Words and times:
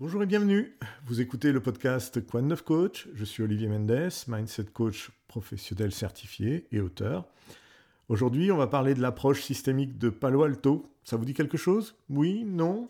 Bonjour 0.00 0.22
et 0.22 0.26
bienvenue. 0.26 0.76
Vous 1.06 1.20
écoutez 1.20 1.50
le 1.50 1.58
podcast 1.58 2.24
Quoi 2.24 2.40
de 2.40 2.46
neuf 2.46 2.62
coach? 2.62 3.08
Je 3.14 3.24
suis 3.24 3.42
Olivier 3.42 3.66
Mendes, 3.66 4.12
mindset 4.28 4.66
coach 4.66 5.10
professionnel 5.26 5.90
certifié 5.90 6.68
et 6.70 6.80
auteur. 6.80 7.26
Aujourd'hui, 8.08 8.52
on 8.52 8.56
va 8.56 8.68
parler 8.68 8.94
de 8.94 9.02
l'approche 9.02 9.42
systémique 9.42 9.98
de 9.98 10.08
Palo 10.08 10.44
Alto. 10.44 10.88
Ça 11.02 11.16
vous 11.16 11.24
dit 11.24 11.34
quelque 11.34 11.56
chose? 11.56 11.96
Oui? 12.10 12.44
Non? 12.44 12.88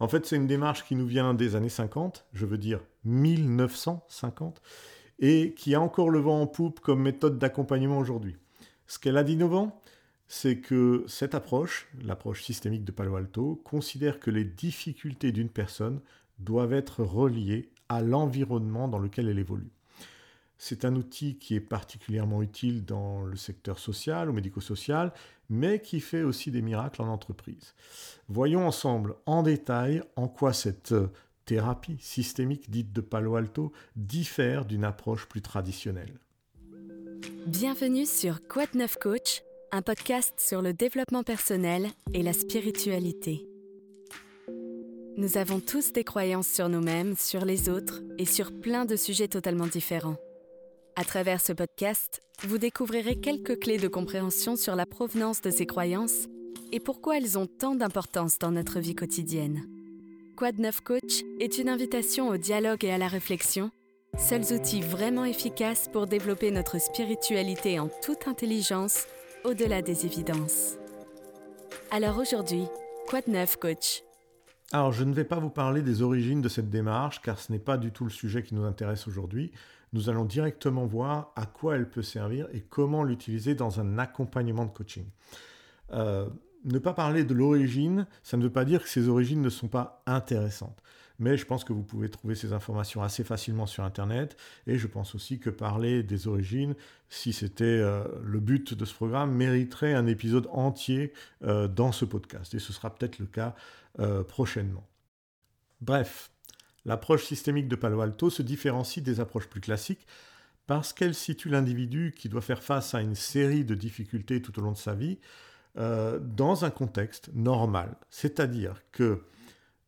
En 0.00 0.08
fait, 0.08 0.26
c'est 0.26 0.34
une 0.34 0.48
démarche 0.48 0.84
qui 0.84 0.96
nous 0.96 1.06
vient 1.06 1.32
des 1.32 1.54
années 1.54 1.68
50, 1.68 2.26
je 2.32 2.44
veux 2.44 2.58
dire 2.58 2.80
1950, 3.04 4.60
et 5.20 5.54
qui 5.54 5.76
a 5.76 5.80
encore 5.80 6.10
le 6.10 6.18
vent 6.18 6.40
en 6.40 6.48
poupe 6.48 6.80
comme 6.80 7.02
méthode 7.02 7.38
d'accompagnement 7.38 7.98
aujourd'hui. 7.98 8.34
Ce 8.88 8.98
qu'elle 8.98 9.16
a 9.16 9.22
d'innovant, 9.22 9.80
c'est 10.26 10.58
que 10.58 11.04
cette 11.06 11.36
approche, 11.36 11.86
l'approche 12.02 12.42
systémique 12.42 12.84
de 12.84 12.90
Palo 12.90 13.14
Alto, 13.14 13.60
considère 13.62 14.18
que 14.18 14.32
les 14.32 14.44
difficultés 14.44 15.30
d'une 15.30 15.50
personne 15.50 16.00
doivent 16.44 16.72
être 16.72 17.02
reliées 17.02 17.70
à 17.88 18.02
l'environnement 18.02 18.88
dans 18.88 18.98
lequel 18.98 19.28
elle 19.28 19.38
évolue. 19.38 19.70
C'est 20.58 20.84
un 20.84 20.94
outil 20.94 21.38
qui 21.38 21.56
est 21.56 21.60
particulièrement 21.60 22.40
utile 22.40 22.84
dans 22.84 23.24
le 23.24 23.36
secteur 23.36 23.78
social 23.78 24.30
ou 24.30 24.32
médico-social, 24.32 25.12
mais 25.50 25.80
qui 25.80 26.00
fait 26.00 26.22
aussi 26.22 26.50
des 26.50 26.62
miracles 26.62 27.02
en 27.02 27.08
entreprise. 27.08 27.74
Voyons 28.28 28.66
ensemble 28.66 29.16
en 29.26 29.42
détail 29.42 30.02
en 30.16 30.28
quoi 30.28 30.52
cette 30.52 30.94
thérapie 31.44 31.98
systémique 32.00 32.70
dite 32.70 32.92
de 32.92 33.00
Palo 33.00 33.34
Alto 33.34 33.72
diffère 33.96 34.64
d'une 34.64 34.84
approche 34.84 35.26
plus 35.26 35.42
traditionnelle. 35.42 36.20
Bienvenue 37.46 38.06
sur 38.06 38.46
Quad 38.46 38.74
9 38.74 38.96
Coach, 38.98 39.42
un 39.72 39.82
podcast 39.82 40.34
sur 40.38 40.62
le 40.62 40.72
développement 40.72 41.24
personnel 41.24 41.88
et 42.14 42.22
la 42.22 42.32
spiritualité. 42.32 43.51
Nous 45.18 45.36
avons 45.36 45.60
tous 45.60 45.92
des 45.92 46.04
croyances 46.04 46.48
sur 46.48 46.70
nous-mêmes, 46.70 47.16
sur 47.16 47.44
les 47.44 47.68
autres 47.68 48.00
et 48.16 48.24
sur 48.24 48.50
plein 48.50 48.86
de 48.86 48.96
sujets 48.96 49.28
totalement 49.28 49.66
différents. 49.66 50.16
À 50.96 51.04
travers 51.04 51.42
ce 51.42 51.52
podcast, 51.52 52.22
vous 52.44 52.56
découvrirez 52.56 53.20
quelques 53.20 53.60
clés 53.60 53.76
de 53.76 53.88
compréhension 53.88 54.56
sur 54.56 54.74
la 54.74 54.86
provenance 54.86 55.42
de 55.42 55.50
ces 55.50 55.66
croyances 55.66 56.28
et 56.72 56.80
pourquoi 56.80 57.18
elles 57.18 57.38
ont 57.38 57.46
tant 57.46 57.74
d'importance 57.74 58.38
dans 58.38 58.52
notre 58.52 58.80
vie 58.80 58.94
quotidienne. 58.94 59.62
Quad 60.34 60.58
9 60.58 60.80
Coach 60.80 61.22
est 61.40 61.58
une 61.58 61.68
invitation 61.68 62.28
au 62.28 62.38
dialogue 62.38 62.84
et 62.84 62.90
à 62.90 62.98
la 62.98 63.08
réflexion, 63.08 63.70
seuls 64.18 64.54
outils 64.54 64.80
vraiment 64.80 65.26
efficaces 65.26 65.88
pour 65.92 66.06
développer 66.06 66.50
notre 66.50 66.80
spiritualité 66.80 67.78
en 67.78 67.90
toute 68.02 68.28
intelligence 68.28 69.06
au-delà 69.44 69.82
des 69.82 70.06
évidences. 70.06 70.78
Alors 71.90 72.18
aujourd'hui, 72.18 72.64
Quad 73.08 73.28
9 73.28 73.56
Coach 73.56 74.02
alors, 74.72 74.90
je 74.90 75.04
ne 75.04 75.12
vais 75.12 75.24
pas 75.24 75.38
vous 75.38 75.50
parler 75.50 75.82
des 75.82 76.00
origines 76.00 76.40
de 76.40 76.48
cette 76.48 76.70
démarche, 76.70 77.20
car 77.20 77.38
ce 77.38 77.52
n'est 77.52 77.58
pas 77.58 77.76
du 77.76 77.92
tout 77.92 78.04
le 78.04 78.10
sujet 78.10 78.42
qui 78.42 78.54
nous 78.54 78.64
intéresse 78.64 79.06
aujourd'hui. 79.06 79.52
Nous 79.92 80.08
allons 80.08 80.24
directement 80.24 80.86
voir 80.86 81.32
à 81.36 81.44
quoi 81.44 81.76
elle 81.76 81.90
peut 81.90 82.02
servir 82.02 82.48
et 82.54 82.62
comment 82.62 83.04
l'utiliser 83.04 83.54
dans 83.54 83.80
un 83.80 83.98
accompagnement 83.98 84.64
de 84.64 84.70
coaching. 84.70 85.04
Euh, 85.92 86.26
ne 86.64 86.78
pas 86.78 86.94
parler 86.94 87.24
de 87.24 87.34
l'origine, 87.34 88.06
ça 88.22 88.38
ne 88.38 88.44
veut 88.44 88.52
pas 88.52 88.64
dire 88.64 88.82
que 88.82 88.88
ces 88.88 89.08
origines 89.08 89.42
ne 89.42 89.50
sont 89.50 89.68
pas 89.68 90.02
intéressantes. 90.06 90.82
Mais 91.22 91.36
je 91.36 91.46
pense 91.46 91.62
que 91.62 91.72
vous 91.72 91.84
pouvez 91.84 92.08
trouver 92.08 92.34
ces 92.34 92.52
informations 92.52 93.00
assez 93.00 93.22
facilement 93.22 93.66
sur 93.66 93.84
Internet. 93.84 94.36
Et 94.66 94.76
je 94.76 94.88
pense 94.88 95.14
aussi 95.14 95.38
que 95.38 95.50
parler 95.50 96.02
des 96.02 96.26
origines, 96.26 96.74
si 97.10 97.32
c'était 97.32 97.64
euh, 97.64 98.02
le 98.24 98.40
but 98.40 98.74
de 98.74 98.84
ce 98.84 98.92
programme, 98.92 99.32
mériterait 99.32 99.94
un 99.94 100.08
épisode 100.08 100.48
entier 100.50 101.12
euh, 101.44 101.68
dans 101.68 101.92
ce 101.92 102.04
podcast. 102.04 102.52
Et 102.54 102.58
ce 102.58 102.72
sera 102.72 102.92
peut-être 102.92 103.20
le 103.20 103.26
cas 103.26 103.54
euh, 104.00 104.24
prochainement. 104.24 104.84
Bref, 105.80 106.32
l'approche 106.84 107.24
systémique 107.24 107.68
de 107.68 107.76
Palo 107.76 108.00
Alto 108.00 108.28
se 108.28 108.42
différencie 108.42 109.00
des 109.00 109.20
approches 109.20 109.46
plus 109.46 109.60
classiques 109.60 110.08
parce 110.66 110.92
qu'elle 110.92 111.14
situe 111.14 111.50
l'individu 111.50 112.12
qui 112.18 112.28
doit 112.28 112.40
faire 112.40 112.64
face 112.64 112.96
à 112.96 113.00
une 113.00 113.14
série 113.14 113.64
de 113.64 113.76
difficultés 113.76 114.42
tout 114.42 114.58
au 114.58 114.62
long 114.62 114.72
de 114.72 114.76
sa 114.76 114.94
vie 114.94 115.18
dans 115.74 116.66
un 116.66 116.70
contexte 116.70 117.30
normal. 117.32 117.96
C'est-à-dire 118.10 118.82
que 118.92 119.22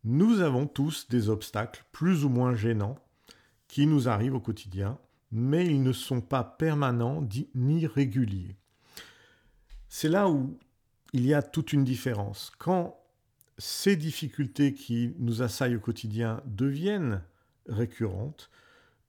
nous 0.04 0.40
avons 0.40 0.66
tous 0.66 1.08
des 1.08 1.30
obstacles 1.30 1.84
plus 1.90 2.24
ou 2.24 2.28
moins 2.28 2.54
gênants 2.54 2.98
qui 3.68 3.86
nous 3.86 4.08
arrivent 4.08 4.34
au 4.34 4.40
quotidien, 4.40 4.98
mais 5.32 5.66
ils 5.66 5.82
ne 5.82 5.92
sont 5.92 6.20
pas 6.20 6.44
permanents 6.44 7.26
ni 7.54 7.86
réguliers. 7.86 8.56
C'est 9.88 10.08
là 10.08 10.28
où 10.28 10.58
il 11.12 11.26
y 11.26 11.32
a 11.32 11.42
toute 11.42 11.72
une 11.72 11.84
différence. 11.84 12.52
Quand 12.58 12.98
ces 13.56 13.96
difficultés 13.96 14.74
qui 14.74 15.14
nous 15.18 15.42
assaillent 15.42 15.76
au 15.76 15.80
quotidien 15.80 16.42
deviennent 16.44 17.22
récurrentes, 17.66 18.50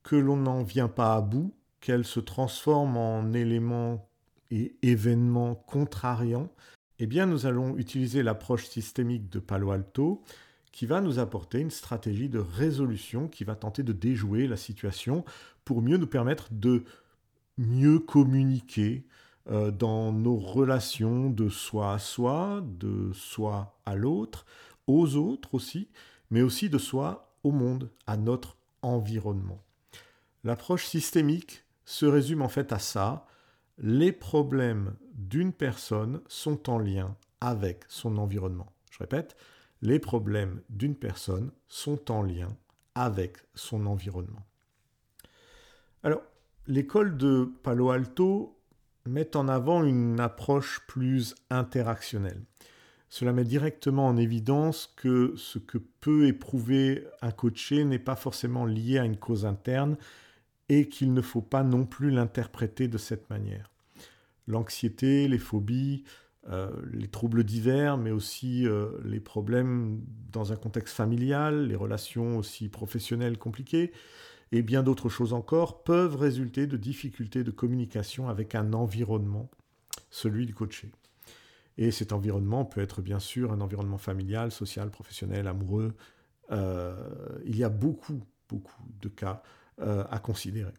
que 0.03 0.15
l'on 0.15 0.37
n'en 0.37 0.63
vient 0.63 0.87
pas 0.87 1.15
à 1.15 1.21
bout, 1.21 1.53
qu'elles 1.81 2.05
se 2.05 2.19
transforment 2.19 2.97
en 2.97 3.33
éléments 3.33 4.07
et 4.51 4.77
événements 4.81 5.55
contrariants, 5.55 6.51
eh 6.99 7.07
bien 7.07 7.25
nous 7.25 7.45
allons 7.45 7.75
utiliser 7.77 8.23
l'approche 8.23 8.67
systémique 8.67 9.29
de 9.29 9.39
Palo 9.39 9.71
Alto 9.71 10.23
qui 10.75 10.85
va 10.85 10.99
nous 10.99 11.19
apporter 11.19 11.59
une 11.59 11.71
stratégie 11.71 12.27
de 12.27 12.37
résolution 12.37 13.29
qui 13.29 13.45
va 13.45 13.55
tenter 13.55 13.81
de 13.81 13.93
déjouer 13.93 14.45
la 14.45 14.57
situation 14.57 15.23
pour 15.63 15.81
mieux 15.81 15.95
nous 15.95 16.05
permettre 16.05 16.49
de 16.51 16.83
mieux 17.57 17.97
communiquer, 17.97 19.07
euh, 19.49 19.71
dans 19.71 20.11
nos 20.11 20.35
relations 20.35 21.29
de 21.29 21.47
soi 21.47 21.93
à 21.93 21.99
soi, 21.99 22.61
de 22.61 23.13
soi 23.13 23.79
à 23.85 23.95
l'autre, 23.95 24.45
aux 24.85 25.15
autres 25.15 25.55
aussi, 25.55 25.87
mais 26.29 26.41
aussi 26.41 26.69
de 26.69 26.77
soi 26.77 27.33
au 27.43 27.51
monde, 27.51 27.89
à 28.05 28.17
notre 28.17 28.57
environnement. 28.81 29.63
L'approche 30.43 30.87
systémique 30.87 31.63
se 31.85 32.05
résume 32.05 32.41
en 32.41 32.49
fait 32.49 32.73
à 32.73 32.79
ça. 32.79 33.27
Les 33.77 34.11
problèmes 34.11 34.95
d'une 35.13 35.53
personne 35.53 36.19
sont 36.27 36.69
en 36.69 36.79
lien 36.79 37.15
avec 37.39 37.85
son 37.87 38.17
environnement. 38.17 38.73
Je 38.91 38.99
répète, 38.99 39.37
les 39.81 39.99
problèmes 39.99 40.61
d'une 40.69 40.95
personne 40.95 41.51
sont 41.67 42.11
en 42.11 42.23
lien 42.23 42.55
avec 42.95 43.37
son 43.53 43.85
environnement. 43.85 44.45
Alors, 46.03 46.21
l'école 46.67 47.17
de 47.17 47.49
Palo 47.63 47.89
Alto 47.89 48.57
met 49.05 49.35
en 49.35 49.47
avant 49.47 49.83
une 49.83 50.19
approche 50.19 50.81
plus 50.87 51.35
interactionnelle. 51.49 52.41
Cela 53.09 53.33
met 53.33 53.43
directement 53.43 54.07
en 54.07 54.17
évidence 54.17 54.93
que 54.97 55.33
ce 55.37 55.59
que 55.59 55.77
peut 55.77 56.27
éprouver 56.27 57.07
un 57.21 57.31
coaché 57.31 57.85
n'est 57.85 57.99
pas 57.99 58.15
forcément 58.15 58.65
lié 58.65 58.97
à 58.97 59.05
une 59.05 59.17
cause 59.17 59.45
interne 59.45 59.95
et 60.69 60.89
qu'il 60.89 61.13
ne 61.13 61.21
faut 61.21 61.41
pas 61.41 61.63
non 61.63 61.85
plus 61.85 62.09
l'interpréter 62.09 62.87
de 62.87 62.97
cette 62.97 63.29
manière. 63.29 63.69
L'anxiété, 64.47 65.27
les 65.27 65.37
phobies, 65.37 66.03
euh, 66.47 66.69
les 66.93 67.07
troubles 67.07 67.43
divers, 67.43 67.97
mais 67.97 68.11
aussi 68.11 68.67
euh, 68.67 68.89
les 69.03 69.19
problèmes 69.19 70.01
dans 70.31 70.51
un 70.51 70.55
contexte 70.55 70.95
familial, 70.95 71.67
les 71.67 71.75
relations 71.75 72.37
aussi 72.37 72.69
professionnelles 72.69 73.39
compliquées, 73.39 73.91
et 74.51 74.61
bien 74.61 74.83
d'autres 74.83 75.09
choses 75.09 75.33
encore 75.33 75.83
peuvent 75.83 76.15
résulter 76.15 76.67
de 76.67 76.77
difficultés 76.77 77.43
de 77.43 77.49
communication 77.49 78.29
avec 78.29 78.53
un 78.53 78.73
environnement, 78.73 79.49
celui 80.11 80.45
du 80.45 80.53
coaché. 80.53 80.91
Et 81.79 81.89
cet 81.89 82.13
environnement 82.13 82.63
peut 82.63 82.81
être 82.81 83.01
bien 83.01 83.19
sûr 83.19 83.51
un 83.51 83.59
environnement 83.59 83.97
familial, 83.97 84.51
social, 84.51 84.91
professionnel, 84.91 85.47
amoureux. 85.47 85.95
Euh, 86.51 86.95
il 87.43 87.57
y 87.57 87.63
a 87.63 87.69
beaucoup, 87.69 88.21
beaucoup 88.47 88.83
de 89.01 89.09
cas 89.09 89.41
à 89.77 90.19
considérer. 90.19 90.71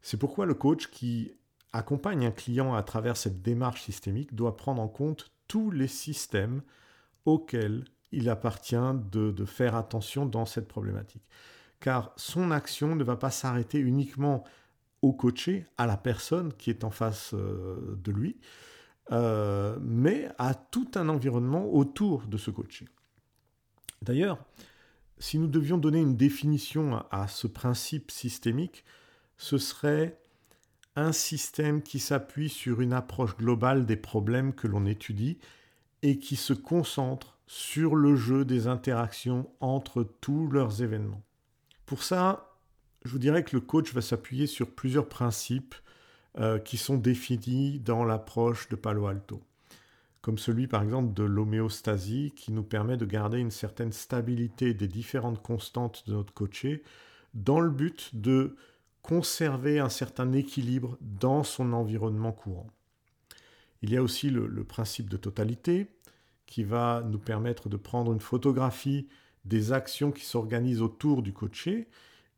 C'est 0.00 0.16
pourquoi 0.16 0.46
le 0.46 0.54
coach 0.54 0.92
qui 0.92 1.32
accompagne 1.72 2.26
un 2.26 2.30
client 2.30 2.74
à 2.74 2.82
travers 2.82 3.16
cette 3.16 3.42
démarche 3.42 3.82
systémique 3.82 4.34
doit 4.34 4.56
prendre 4.56 4.82
en 4.82 4.88
compte 4.88 5.30
tous 5.46 5.70
les 5.70 5.88
systèmes 5.88 6.62
auxquels 7.24 7.84
il 8.12 8.28
appartient 8.30 8.76
de, 9.12 9.44
faire 9.44 9.74
attention 9.74 10.26
dans 10.26 10.46
cette 10.46 10.68
problématique 10.68 11.22
car 11.80 12.12
son 12.16 12.50
action 12.50 12.96
ne 12.96 13.04
va 13.04 13.16
pas 13.16 13.30
s'arrêter 13.30 13.78
uniquement 13.78 14.44
au 15.02 15.12
coaché, 15.12 15.66
à 15.76 15.86
la 15.86 15.96
personne 15.96 16.52
qui 16.52 16.70
est 16.70 16.82
en 16.82 16.90
face 16.90 17.32
euh, 17.34 17.96
de 18.02 18.10
lui, 18.10 18.40
euh, 19.12 19.78
mais 19.80 20.28
à 20.38 20.54
tout 20.54 20.90
un 20.96 21.08
environnement 21.08 21.72
autour 21.72 22.26
de 22.26 22.36
ce 22.36 22.50
coaché. 22.50 22.88
D'ailleurs, 24.02 24.38
si 25.18 25.38
nous 25.38 25.46
devions 25.46 25.78
donner 25.78 26.00
une 26.00 26.16
définition 26.16 27.04
à 27.10 27.28
ce 27.28 27.46
principe 27.46 28.10
systémique, 28.10 28.84
ce 29.36 29.58
serait 29.58 30.18
un 30.98 31.12
système 31.12 31.82
qui 31.82 31.98
s'appuie 31.98 32.48
sur 32.48 32.80
une 32.80 32.92
approche 32.92 33.36
globale 33.36 33.86
des 33.86 33.96
problèmes 33.96 34.52
que 34.52 34.66
l'on 34.66 34.84
étudie 34.86 35.38
et 36.02 36.18
qui 36.18 36.36
se 36.36 36.52
concentre 36.52 37.38
sur 37.46 37.94
le 37.94 38.16
jeu 38.16 38.44
des 38.44 38.66
interactions 38.66 39.50
entre 39.60 40.02
tous 40.20 40.48
leurs 40.48 40.82
événements. 40.82 41.22
Pour 41.86 42.02
ça, 42.02 42.58
je 43.04 43.10
vous 43.10 43.18
dirais 43.18 43.44
que 43.44 43.56
le 43.56 43.60
coach 43.60 43.94
va 43.94 44.02
s'appuyer 44.02 44.46
sur 44.46 44.70
plusieurs 44.70 45.08
principes 45.08 45.74
euh, 46.38 46.58
qui 46.58 46.76
sont 46.76 46.96
définis 46.96 47.80
dans 47.80 48.04
l'approche 48.04 48.68
de 48.68 48.76
Palo 48.76 49.06
Alto. 49.06 49.42
comme 50.20 50.36
celui 50.36 50.66
par 50.66 50.82
exemple 50.82 51.14
de 51.14 51.22
l'homéostasie 51.22 52.32
qui 52.36 52.52
nous 52.52 52.64
permet 52.64 52.96
de 52.96 53.06
garder 53.06 53.38
une 53.38 53.50
certaine 53.50 53.92
stabilité 53.92 54.74
des 54.74 54.88
différentes 54.88 55.42
constantes 55.42 56.04
de 56.06 56.14
notre 56.14 56.34
coaché 56.34 56.82
dans 57.34 57.60
le 57.60 57.70
but 57.70 58.10
de 58.14 58.56
conserver 59.02 59.78
un 59.78 59.88
certain 59.88 60.32
équilibre 60.32 60.98
dans 61.00 61.44
son 61.44 61.72
environnement 61.72 62.32
courant. 62.32 62.70
Il 63.82 63.90
y 63.90 63.96
a 63.96 64.02
aussi 64.02 64.30
le, 64.30 64.64
principe 64.64 65.08
de 65.08 65.16
totalité 65.16 65.88
qui 66.46 66.64
va 66.64 67.02
nous 67.06 67.18
permettre 67.18 67.68
de 67.68 67.76
prendre 67.76 68.12
une 68.12 68.20
photographie 68.20 69.08
des 69.44 69.72
actions 69.72 70.10
qui 70.10 70.24
s'organisent 70.24 70.82
autour 70.82 71.22
du 71.22 71.32
coaché 71.32 71.88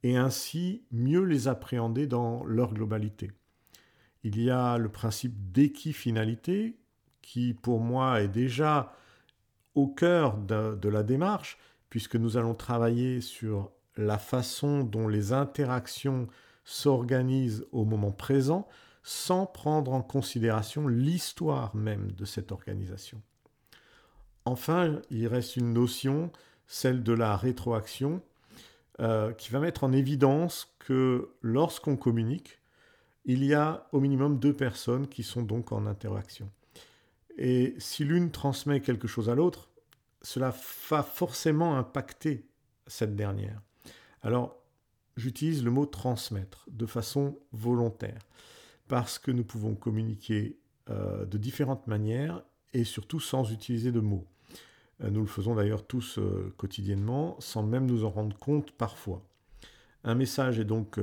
et 0.02 0.16
ainsi 0.16 0.84
mieux 0.90 1.24
les 1.24 1.48
appréhender 1.48 2.06
dans 2.06 2.44
leur 2.44 2.74
globalité. 2.74 3.30
Il 4.22 4.40
y 4.40 4.50
a 4.50 4.76
le 4.78 4.90
principe 4.90 5.52
d'équifinalité 5.52 6.76
qui 7.22 7.54
pour 7.54 7.80
moi 7.80 8.20
est 8.20 8.28
déjà 8.28 8.94
au 9.74 9.86
cœur 9.86 10.36
de, 10.36 10.88
la 10.88 11.02
démarche 11.02 11.58
puisque 11.88 12.16
nous 12.16 12.36
allons 12.36 12.54
travailler 12.54 13.20
sur 13.20 13.70
la 13.96 14.18
façon 14.18 14.84
dont 14.84 15.08
les 15.08 15.32
interactions 15.32 16.28
s'organisent 16.70 17.66
au 17.72 17.84
moment 17.84 18.12
présent 18.12 18.68
sans 19.02 19.44
prendre 19.44 19.92
en 19.92 20.02
considération 20.02 20.86
l'histoire 20.86 21.74
même 21.74 22.12
de 22.12 22.24
cette 22.24 22.52
organisation. 22.52 23.20
Enfin, 24.44 25.00
il 25.10 25.26
reste 25.26 25.56
une 25.56 25.72
notion, 25.72 26.30
celle 26.68 27.02
de 27.02 27.12
la 27.12 27.36
rétroaction, 27.36 28.22
euh, 29.00 29.32
qui 29.32 29.50
va 29.50 29.58
mettre 29.58 29.82
en 29.82 29.92
évidence 29.92 30.72
que 30.78 31.30
lorsqu'on 31.42 31.96
communique, 31.96 32.60
il 33.24 33.44
y 33.44 33.52
a 33.52 33.88
au 33.90 33.98
minimum 33.98 34.38
deux 34.38 34.54
personnes 34.54 35.08
qui 35.08 35.24
sont 35.24 35.42
donc 35.42 35.72
en 35.72 35.86
interaction. 35.86 36.50
Et 37.36 37.74
si 37.78 38.04
l'une 38.04 38.30
transmet 38.30 38.80
quelque 38.80 39.08
chose 39.08 39.28
à 39.28 39.34
l'autre, 39.34 39.70
cela 40.22 40.54
va 40.88 41.02
forcément 41.02 41.76
impacter 41.76 42.46
cette 42.86 43.16
dernière. 43.16 43.60
Alors, 44.22 44.59
j'utilise 45.20 45.62
le 45.62 45.70
mot 45.70 45.86
transmettre 45.86 46.66
de 46.70 46.86
façon 46.86 47.38
volontaire, 47.52 48.20
parce 48.88 49.18
que 49.18 49.30
nous 49.30 49.44
pouvons 49.44 49.74
communiquer 49.74 50.58
euh, 50.88 51.26
de 51.26 51.38
différentes 51.38 51.86
manières 51.86 52.42
et 52.72 52.84
surtout 52.84 53.20
sans 53.20 53.52
utiliser 53.52 53.92
de 53.92 54.00
mots. 54.00 54.26
Euh, 55.02 55.10
nous 55.10 55.20
le 55.20 55.26
faisons 55.26 55.54
d'ailleurs 55.54 55.86
tous 55.86 56.18
euh, 56.18 56.52
quotidiennement, 56.56 57.36
sans 57.38 57.62
même 57.62 57.86
nous 57.86 58.04
en 58.04 58.10
rendre 58.10 58.36
compte 58.36 58.72
parfois. 58.72 59.22
Un 60.02 60.14
message 60.14 60.58
est 60.58 60.64
donc 60.64 60.98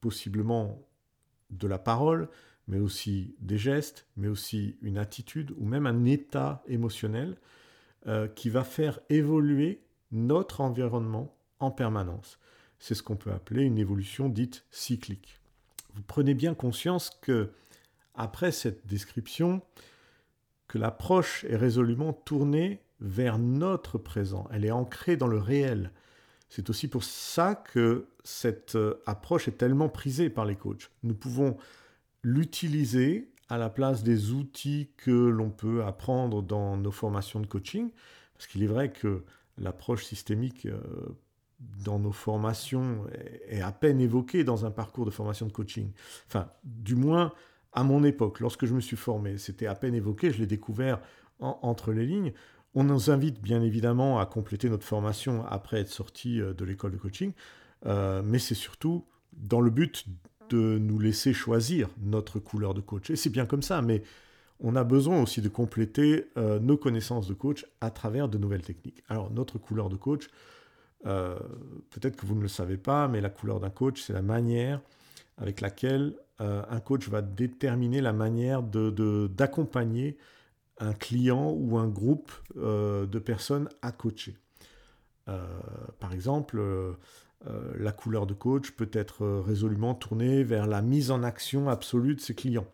possiblement 0.00 0.82
de 1.50 1.68
la 1.68 1.78
parole, 1.78 2.28
mais 2.66 2.80
aussi 2.80 3.36
des 3.38 3.58
gestes, 3.58 4.06
mais 4.16 4.26
aussi 4.26 4.76
une 4.82 4.98
attitude 4.98 5.54
ou 5.56 5.64
même 5.64 5.86
un 5.86 6.04
état 6.04 6.64
émotionnel 6.66 7.36
qui 8.34 8.50
va 8.50 8.64
faire 8.64 8.98
évoluer 9.08 9.84
notre 10.10 10.62
environnement 10.62 11.32
en 11.60 11.70
permanence. 11.70 12.40
C'est 12.78 12.94
ce 12.94 13.02
qu'on 13.02 13.16
peut 13.16 13.32
appeler 13.32 13.64
une 13.64 13.78
évolution 13.78 14.28
dite 14.28 14.64
cyclique. 14.70 15.38
Vous 15.94 16.02
prenez 16.02 16.34
bien 16.34 16.54
conscience 16.54 17.10
que, 17.22 17.50
après 18.14 18.52
cette 18.52 18.86
description, 18.86 19.62
que 20.68 20.78
l'approche 20.78 21.44
est 21.44 21.56
résolument 21.56 22.12
tournée 22.12 22.80
vers 23.00 23.38
notre 23.38 23.98
présent, 23.98 24.48
elle 24.52 24.64
est 24.64 24.70
ancrée 24.70 25.16
dans 25.16 25.26
le 25.26 25.38
réel. 25.38 25.92
C'est 26.48 26.70
aussi 26.70 26.88
pour 26.88 27.04
ça 27.04 27.54
que 27.54 28.08
cette 28.24 28.74
euh, 28.74 29.02
approche 29.06 29.48
est 29.48 29.58
tellement 29.58 29.88
prisée 29.88 30.30
par 30.30 30.44
les 30.44 30.56
coachs. 30.56 30.90
Nous 31.02 31.14
pouvons 31.14 31.56
l'utiliser 32.22 33.30
à 33.48 33.58
la 33.58 33.70
place 33.70 34.02
des 34.02 34.32
outils 34.32 34.90
que 34.96 35.10
l'on 35.10 35.50
peut 35.50 35.84
apprendre 35.84 36.42
dans 36.42 36.76
nos 36.76 36.90
formations 36.90 37.40
de 37.40 37.46
coaching, 37.46 37.90
parce 38.34 38.46
qu'il 38.46 38.62
est 38.62 38.68
vrai 38.68 38.92
que 38.92 39.24
l'approche 39.56 40.04
systémique 40.04 40.66
euh, 40.66 40.80
dans 41.58 41.98
nos 41.98 42.12
formations 42.12 43.04
est 43.48 43.60
à 43.60 43.72
peine 43.72 44.00
évoquée 44.00 44.44
dans 44.44 44.64
un 44.64 44.70
parcours 44.70 45.04
de 45.04 45.10
formation 45.10 45.46
de 45.46 45.52
coaching. 45.52 45.90
Enfin, 46.26 46.48
du 46.64 46.94
moins 46.94 47.32
à 47.72 47.84
mon 47.84 48.04
époque, 48.04 48.40
lorsque 48.40 48.66
je 48.66 48.74
me 48.74 48.80
suis 48.80 48.96
formé, 48.96 49.38
c'était 49.38 49.66
à 49.66 49.74
peine 49.74 49.94
évoqué, 49.94 50.30
je 50.32 50.38
l'ai 50.38 50.46
découvert 50.46 51.00
entre 51.40 51.92
les 51.92 52.06
lignes. 52.06 52.32
On 52.74 52.84
nous 52.84 53.10
invite 53.10 53.40
bien 53.40 53.62
évidemment 53.62 54.18
à 54.18 54.26
compléter 54.26 54.68
notre 54.68 54.84
formation 54.84 55.44
après 55.46 55.80
être 55.80 55.88
sorti 55.88 56.40
euh, 56.40 56.52
de 56.54 56.64
l'école 56.64 56.92
de 56.92 56.96
coaching, 56.96 57.32
euh, 57.86 58.22
mais 58.24 58.38
c'est 58.38 58.54
surtout 58.54 59.04
dans 59.32 59.60
le 59.60 59.70
but 59.70 60.06
de 60.50 60.78
nous 60.78 60.98
laisser 60.98 61.32
choisir 61.32 61.88
notre 62.00 62.38
couleur 62.38 62.74
de 62.74 62.80
coach. 62.80 63.10
Et 63.10 63.16
c'est 63.16 63.30
bien 63.30 63.46
comme 63.46 63.62
ça, 63.62 63.82
mais 63.82 64.02
on 64.60 64.74
a 64.74 64.84
besoin 64.84 65.22
aussi 65.22 65.40
de 65.40 65.48
compléter 65.48 66.26
euh, 66.36 66.58
nos 66.58 66.76
connaissances 66.76 67.28
de 67.28 67.34
coach 67.34 67.66
à 67.80 67.90
travers 67.90 68.28
de 68.28 68.38
nouvelles 68.38 68.62
techniques. 68.62 69.02
Alors 69.08 69.30
notre 69.30 69.58
couleur 69.58 69.88
de 69.88 69.96
coach, 69.96 70.28
peut-être 71.04 72.16
que 72.16 72.26
vous 72.26 72.34
ne 72.34 72.42
le 72.42 72.48
savez 72.48 72.76
pas, 72.76 73.08
mais 73.08 73.20
la 73.20 73.30
couleur 73.30 73.60
d'un 73.60 73.70
coach, 73.70 74.02
c'est 74.02 74.12
la 74.12 74.22
manière 74.22 74.80
avec 75.36 75.60
laquelle 75.60 76.14
un 76.38 76.80
coach 76.80 77.08
va 77.08 77.22
déterminer 77.22 78.00
la 78.00 78.12
manière 78.12 78.62
d'accompagner 78.62 80.12
de, 80.12 80.16
un 80.80 80.92
client 80.92 81.50
ou 81.50 81.78
un 81.78 81.88
groupe 81.88 82.32
euh, 82.56 83.06
de 83.06 83.18
personnes 83.18 83.68
à 83.82 83.92
coacher. 83.92 84.36
Euh, 85.28 85.44
par 86.00 86.12
exemple, 86.12 86.58
euh, 86.58 86.94
la 87.76 87.92
couleur 87.92 88.26
de 88.26 88.34
coach 88.34 88.70
peut 88.72 88.90
être 88.92 89.26
résolument 89.26 89.94
tournée 89.94 90.42
vers 90.42 90.66
la 90.66 90.82
mise 90.82 91.10
en 91.10 91.22
action 91.22 91.68
absolue 91.68 92.14
de 92.14 92.20
ses 92.20 92.34
clients 92.34 92.66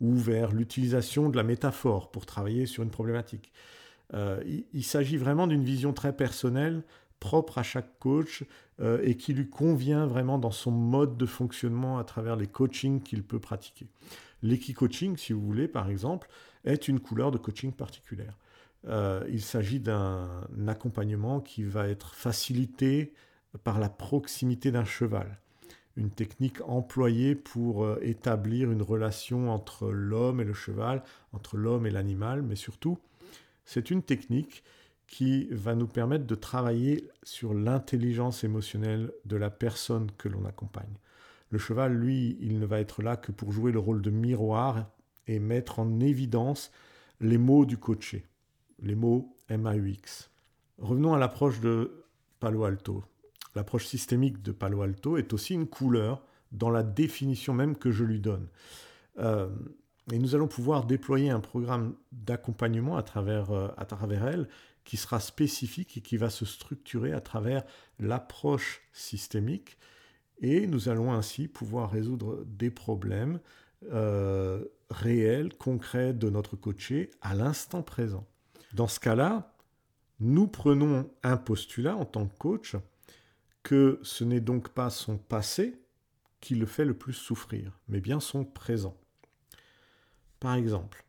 ou 0.00 0.14
vers 0.16 0.52
l'utilisation 0.52 1.28
de 1.28 1.36
la 1.36 1.44
métaphore 1.44 2.10
pour 2.10 2.26
travailler 2.26 2.66
sur 2.66 2.82
une 2.82 2.90
problématique. 2.90 3.52
il, 4.12 4.82
s'agit 4.82 5.16
vraiment 5.16 5.46
d'une 5.46 5.62
vision 5.62 5.92
très 5.92 6.14
personnelle, 6.14 6.82
propre 7.22 7.58
à 7.58 7.62
chaque 7.62 7.98
coach 8.00 8.42
et 9.04 9.16
qui 9.16 9.32
lui 9.32 9.48
convient 9.48 10.06
vraiment 10.06 10.38
dans 10.38 10.50
son 10.50 10.72
mode 10.72 11.16
de 11.16 11.26
fonctionnement 11.26 11.98
à 11.98 12.04
travers 12.04 12.34
les 12.34 12.48
coachings 12.48 13.00
qu'il 13.00 13.22
peut 13.22 13.38
pratiquer. 13.38 13.86
L'équi-coaching, 14.42 15.16
si 15.16 15.32
vous 15.32 15.40
voulez, 15.40 15.68
par 15.68 15.88
exemple, 15.88 16.28
est 16.64 16.88
une 16.88 16.98
couleur 16.98 17.30
de 17.30 17.38
coaching 17.38 17.72
particulière. 17.72 18.36
Euh, 18.88 19.24
il 19.28 19.42
s'agit 19.42 19.78
d'un 19.78 20.44
accompagnement 20.66 21.40
qui 21.40 21.62
va 21.62 21.88
être 21.88 22.14
facilité 22.14 23.12
par 23.62 23.78
la 23.78 23.88
proximité 23.88 24.72
d'un 24.72 24.84
cheval, 24.84 25.38
une 25.96 26.10
technique 26.10 26.60
employée 26.66 27.36
pour 27.36 27.84
euh, 27.84 27.98
établir 28.02 28.72
une 28.72 28.82
relation 28.82 29.50
entre 29.50 29.90
l'homme 29.90 30.40
et 30.40 30.44
le 30.44 30.54
cheval, 30.54 31.02
entre 31.32 31.56
l'homme 31.56 31.86
et 31.86 31.90
l'animal, 31.90 32.42
mais 32.42 32.56
surtout, 32.56 32.98
c'est 33.64 33.90
une 33.90 34.02
technique 34.02 34.64
qui 35.12 35.46
va 35.50 35.74
nous 35.74 35.86
permettre 35.86 36.26
de 36.26 36.34
travailler 36.34 37.06
sur 37.22 37.52
l'intelligence 37.52 38.44
émotionnelle 38.44 39.12
de 39.26 39.36
la 39.36 39.50
personne 39.50 40.10
que 40.16 40.30
l'on 40.30 40.46
accompagne. 40.46 40.94
Le 41.50 41.58
cheval, 41.58 41.92
lui, 41.92 42.38
il 42.40 42.58
ne 42.58 42.64
va 42.64 42.80
être 42.80 43.02
là 43.02 43.18
que 43.18 43.30
pour 43.30 43.52
jouer 43.52 43.72
le 43.72 43.78
rôle 43.78 44.00
de 44.00 44.08
miroir 44.08 44.90
et 45.26 45.38
mettre 45.38 45.80
en 45.80 46.00
évidence 46.00 46.72
les 47.20 47.36
mots 47.36 47.66
du 47.66 47.76
coaché, 47.76 48.24
les 48.80 48.94
mots 48.94 49.36
MAUX. 49.50 50.30
Revenons 50.78 51.12
à 51.12 51.18
l'approche 51.18 51.60
de 51.60 52.06
Palo 52.40 52.64
Alto. 52.64 53.04
L'approche 53.54 53.86
systémique 53.88 54.40
de 54.40 54.50
Palo 54.50 54.80
Alto 54.80 55.18
est 55.18 55.34
aussi 55.34 55.52
une 55.52 55.66
couleur 55.66 56.24
dans 56.52 56.70
la 56.70 56.82
définition 56.82 57.52
même 57.52 57.76
que 57.76 57.90
je 57.90 58.04
lui 58.04 58.18
donne. 58.18 58.48
Euh, 59.18 59.50
et 60.10 60.18
nous 60.18 60.34
allons 60.34 60.48
pouvoir 60.48 60.84
déployer 60.84 61.28
un 61.28 61.40
programme 61.40 61.96
d'accompagnement 62.12 62.96
à 62.96 63.04
euh, 63.18 63.68
à 63.76 63.84
travers 63.84 64.26
elle 64.26 64.48
qui 64.84 64.96
sera 64.96 65.20
spécifique 65.20 65.96
et 65.96 66.00
qui 66.00 66.16
va 66.16 66.30
se 66.30 66.44
structurer 66.44 67.12
à 67.12 67.20
travers 67.20 67.64
l'approche 67.98 68.82
systémique. 68.92 69.78
Et 70.40 70.66
nous 70.66 70.88
allons 70.88 71.12
ainsi 71.12 71.48
pouvoir 71.48 71.90
résoudre 71.90 72.44
des 72.46 72.70
problèmes 72.70 73.40
euh, 73.90 74.64
réel, 74.90 75.54
concret 75.54 76.12
de 76.12 76.28
notre 76.30 76.56
coaché 76.56 77.10
à 77.20 77.34
l'instant 77.34 77.82
présent. 77.82 78.26
Dans 78.72 78.88
ce 78.88 79.00
cas-là, 79.00 79.54
nous 80.20 80.46
prenons 80.46 81.10
un 81.22 81.36
postulat 81.36 81.96
en 81.96 82.04
tant 82.04 82.26
que 82.26 82.38
coach 82.38 82.76
que 83.62 84.00
ce 84.02 84.24
n'est 84.24 84.40
donc 84.40 84.70
pas 84.70 84.90
son 84.90 85.18
passé 85.18 85.80
qui 86.40 86.54
le 86.54 86.66
fait 86.66 86.84
le 86.84 86.94
plus 86.94 87.12
souffrir, 87.12 87.78
mais 87.88 88.00
bien 88.00 88.18
son 88.18 88.44
présent. 88.44 88.96
Par 90.40 90.54
exemple, 90.54 91.04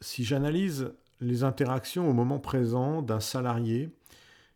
si 0.00 0.24
j'analyse 0.24 0.92
les 1.20 1.44
interactions 1.44 2.08
au 2.08 2.12
moment 2.12 2.38
présent 2.38 3.02
d'un 3.02 3.20
salarié 3.20 3.90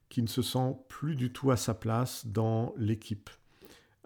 qui 0.08 0.22
ne 0.22 0.28
se 0.28 0.42
sent 0.42 0.76
plus 0.88 1.16
du 1.16 1.32
tout 1.32 1.50
à 1.50 1.56
sa 1.56 1.74
place 1.74 2.26
dans 2.26 2.74
l'équipe 2.76 3.30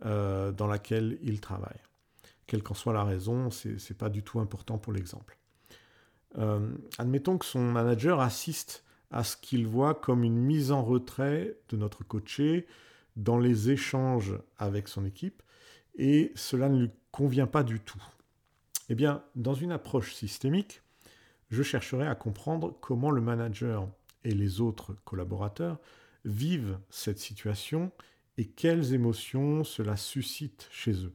euh, 0.04 0.52
dans 0.52 0.66
laquelle 0.66 1.18
il 1.22 1.40
travaille 1.40 1.80
quelle 2.46 2.62
qu'en 2.62 2.74
soit 2.74 2.92
la 2.92 3.04
raison, 3.04 3.50
ce 3.50 3.68
n'est 3.68 3.96
pas 3.96 4.08
du 4.08 4.22
tout 4.22 4.40
important 4.40 4.78
pour 4.78 4.92
l'exemple. 4.92 5.38
Euh, 6.38 6.74
admettons 6.98 7.38
que 7.38 7.46
son 7.46 7.60
manager 7.60 8.20
assiste 8.20 8.84
à 9.10 9.24
ce 9.24 9.36
qu'il 9.36 9.66
voit 9.66 9.94
comme 9.94 10.24
une 10.24 10.38
mise 10.38 10.72
en 10.72 10.82
retrait 10.82 11.56
de 11.68 11.76
notre 11.76 12.04
coaché 12.04 12.66
dans 13.16 13.38
les 13.38 13.70
échanges 13.70 14.34
avec 14.58 14.88
son 14.88 15.04
équipe, 15.04 15.42
et 15.96 16.32
cela 16.34 16.68
ne 16.68 16.80
lui 16.80 16.90
convient 17.12 17.46
pas 17.46 17.62
du 17.62 17.78
tout. 17.80 18.02
Eh 18.88 18.94
bien, 18.94 19.22
dans 19.36 19.54
une 19.54 19.70
approche 19.70 20.14
systémique, 20.14 20.82
je 21.50 21.62
chercherai 21.62 22.06
à 22.06 22.14
comprendre 22.14 22.76
comment 22.80 23.10
le 23.10 23.20
manager 23.20 23.88
et 24.24 24.34
les 24.34 24.60
autres 24.60 24.94
collaborateurs 25.04 25.78
vivent 26.24 26.78
cette 26.90 27.18
situation 27.18 27.92
et 28.38 28.46
quelles 28.46 28.94
émotions 28.94 29.64
cela 29.64 29.96
suscite 29.96 30.68
chez 30.70 31.04
eux. 31.04 31.14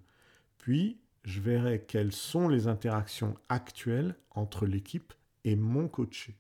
Puis, 0.58 1.00
je 1.26 1.42
verrai 1.42 1.84
quelles 1.86 2.14
sont 2.14 2.48
les 2.48 2.68
interactions 2.68 3.36
actuelles 3.50 4.16
entre 4.32 4.66
l'équipe 4.66 5.14
et 5.44 5.56
mon 5.56 5.88
coaché. 5.88 6.38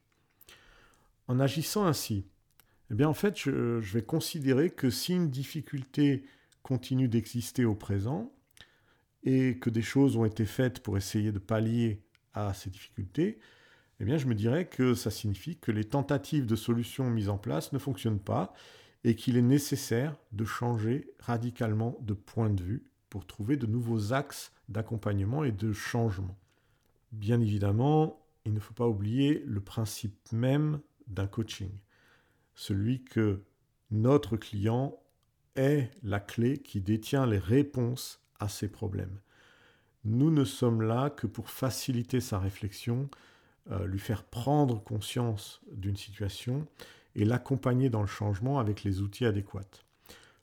En 1.27 1.39
agissant 1.39 1.85
ainsi, 1.85 2.25
eh 2.91 2.95
bien 2.95 3.09
en 3.09 3.13
fait, 3.13 3.37
je, 3.37 3.81
je 3.81 3.93
vais 3.93 4.03
considérer 4.03 4.69
que 4.69 4.89
si 4.89 5.13
une 5.13 5.29
difficulté 5.29 6.23
continue 6.63 7.07
d'exister 7.07 7.65
au 7.65 7.75
présent 7.75 8.33
et 9.23 9.57
que 9.59 9.69
des 9.69 9.81
choses 9.81 10.15
ont 10.15 10.25
été 10.25 10.45
faites 10.45 10.79
pour 10.81 10.97
essayer 10.97 11.31
de 11.31 11.39
pallier 11.39 12.01
à 12.33 12.53
ces 12.53 12.69
difficultés, 12.69 13.39
eh 13.99 14.05
bien 14.05 14.17
je 14.17 14.27
me 14.27 14.35
dirais 14.35 14.67
que 14.67 14.93
ça 14.93 15.11
signifie 15.11 15.57
que 15.57 15.71
les 15.71 15.83
tentatives 15.83 16.45
de 16.45 16.55
solutions 16.55 17.09
mises 17.09 17.29
en 17.29 17.37
place 17.37 17.73
ne 17.73 17.79
fonctionnent 17.79 18.19
pas 18.19 18.53
et 19.03 19.15
qu'il 19.15 19.37
est 19.37 19.41
nécessaire 19.41 20.15
de 20.31 20.45
changer 20.45 21.13
radicalement 21.19 21.97
de 22.01 22.13
point 22.13 22.49
de 22.49 22.63
vue 22.63 22.85
pour 23.09 23.25
trouver 23.25 23.57
de 23.57 23.65
nouveaux 23.65 24.13
axes 24.13 24.51
d'accompagnement 24.67 25.43
et 25.43 25.51
de 25.51 25.73
changement. 25.73 26.37
Bien 27.11 27.41
évidemment, 27.41 28.25
il 28.45 28.53
ne 28.53 28.59
faut 28.59 28.73
pas 28.73 28.87
oublier 28.87 29.43
le 29.45 29.61
principe 29.61 30.31
même 30.31 30.79
d'un 31.07 31.27
coaching, 31.27 31.71
celui 32.55 33.03
que 33.03 33.41
notre 33.91 34.37
client 34.37 34.99
est 35.55 35.89
la 36.03 36.19
clé 36.19 36.59
qui 36.59 36.81
détient 36.81 37.25
les 37.25 37.39
réponses 37.39 38.21
à 38.39 38.47
ses 38.47 38.67
problèmes. 38.67 39.19
Nous 40.05 40.31
ne 40.31 40.45
sommes 40.45 40.81
là 40.81 41.09
que 41.09 41.27
pour 41.27 41.49
faciliter 41.49 42.21
sa 42.21 42.39
réflexion, 42.39 43.09
euh, 43.71 43.85
lui 43.85 43.99
faire 43.99 44.23
prendre 44.23 44.83
conscience 44.83 45.61
d'une 45.71 45.95
situation 45.95 46.67
et 47.15 47.25
l'accompagner 47.25 47.89
dans 47.89 48.01
le 48.01 48.07
changement 48.07 48.59
avec 48.59 48.83
les 48.83 49.01
outils 49.01 49.25
adéquats. 49.25 49.83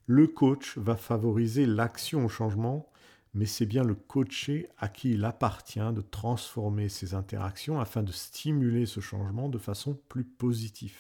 Le 0.06 0.26
coach 0.26 0.78
va 0.78 0.96
favoriser 0.96 1.66
l'action 1.66 2.24
au 2.24 2.28
changement, 2.28 2.88
mais 3.34 3.46
c'est 3.46 3.66
bien 3.66 3.82
le 3.82 3.94
coaché 3.94 4.68
à 4.78 4.88
qui 4.88 5.12
il 5.12 5.24
appartient 5.24 5.92
de 5.92 6.00
transformer 6.00 6.88
ses 6.88 7.14
interactions 7.14 7.80
afin 7.80 8.02
de 8.02 8.12
stimuler 8.12 8.86
ce 8.86 9.00
changement 9.00 9.48
de 9.48 9.58
façon 9.58 9.98
plus 10.08 10.24
positive. 10.24 10.96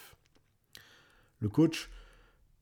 Le 1.40 1.48
coach 1.48 1.90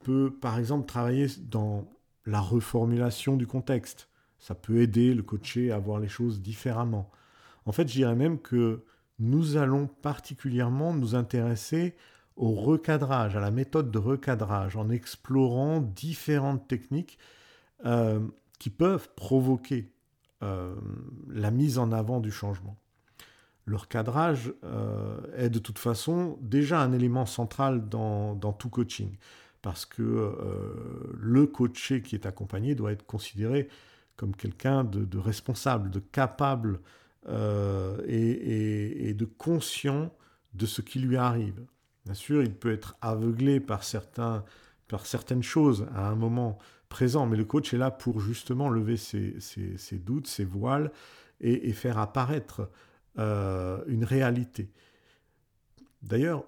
peut 0.00 0.36
par 0.40 0.58
exemple 0.58 0.86
travailler 0.86 1.28
dans 1.38 1.88
la 2.26 2.40
reformulation 2.40 3.36
du 3.36 3.46
contexte. 3.46 4.08
Ça 4.38 4.54
peut 4.54 4.82
aider 4.82 5.14
le 5.14 5.22
coaché 5.22 5.72
à 5.72 5.78
voir 5.78 5.98
les 5.98 6.08
choses 6.08 6.42
différemment. 6.42 7.10
En 7.64 7.72
fait, 7.72 7.88
je 7.88 7.94
dirais 7.94 8.14
même 8.14 8.38
que 8.38 8.84
nous 9.24 9.56
allons 9.56 9.86
particulièrement 9.86 10.94
nous 10.94 11.14
intéresser 11.14 11.94
au 12.36 12.52
recadrage, 12.52 13.36
à 13.36 13.40
la 13.40 13.50
méthode 13.50 13.90
de 13.90 13.98
recadrage, 13.98 14.76
en 14.76 14.90
explorant 14.90 15.80
différentes 15.80 16.66
techniques 16.68 17.18
euh, 17.84 18.20
qui 18.58 18.70
peuvent 18.70 19.08
provoquer 19.14 19.92
euh, 20.42 20.74
la 21.28 21.50
mise 21.50 21.78
en 21.78 21.92
avant 21.92 22.20
du 22.20 22.30
changement. 22.30 22.76
Le 23.66 23.76
recadrage 23.76 24.52
euh, 24.64 25.20
est 25.36 25.48
de 25.48 25.58
toute 25.58 25.78
façon 25.78 26.38
déjà 26.40 26.80
un 26.80 26.92
élément 26.92 27.26
central 27.26 27.88
dans, 27.88 28.34
tout 28.58 28.68
coaching, 28.68 29.16
parce 29.62 29.86
que 29.86 30.36
le 31.18 31.46
coaché 31.46 32.02
qui 32.02 32.14
est 32.14 32.26
accompagné 32.26 32.74
doit 32.74 32.92
être 32.92 33.06
considéré 33.06 33.68
comme 34.16 34.36
quelqu'un 34.36 34.84
de, 34.84 35.18
responsable, 35.18 35.90
de 35.90 35.98
capable 35.98 36.80
et, 37.28 39.08
et 39.08 39.14
de 39.14 39.24
conscient 39.24 40.10
de 40.54 40.66
ce 40.66 40.82
qui 40.82 40.98
lui 40.98 41.16
arrive. 41.16 41.64
Bien 42.04 42.14
sûr, 42.14 42.42
il 42.42 42.54
peut 42.54 42.72
être 42.72 42.96
aveuglé 43.00 43.60
par, 43.60 43.82
certains, 43.84 44.44
par 44.88 45.06
certaines 45.06 45.42
choses 45.42 45.86
à 45.94 46.08
un 46.08 46.14
moment 46.14 46.58
présent, 46.88 47.26
mais 47.26 47.36
le 47.36 47.44
coach 47.44 47.72
est 47.74 47.78
là 47.78 47.90
pour 47.90 48.20
justement 48.20 48.68
lever 48.68 48.96
ses, 48.96 49.38
doutes, 49.92 50.26
ses 50.26 50.44
voiles 50.44 50.92
et, 51.40 51.72
faire 51.72 51.98
apparaître 51.98 52.70
euh, 53.18 53.82
une 53.86 54.04
réalité. 54.04 54.70
D'ailleurs, 56.02 56.44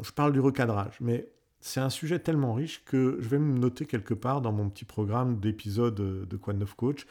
je 0.00 0.10
parle 0.12 0.32
du 0.32 0.40
recadrage, 0.40 0.98
mais 1.00 1.28
c'est 1.60 1.80
un 1.80 1.90
sujet 1.90 2.18
tellement 2.18 2.52
riche 2.52 2.84
que 2.84 3.16
je 3.18 3.28
vais 3.28 3.38
me 3.38 3.58
noter 3.58 3.86
quelque 3.86 4.14
part 4.14 4.42
dans 4.42 4.52
mon 4.52 4.68
petit 4.68 4.84
programme 4.84 5.40
d'épisode 5.40 5.94
de 6.28 6.36
Quad 6.36 6.62
of 6.62 6.74
Coach 6.74 7.06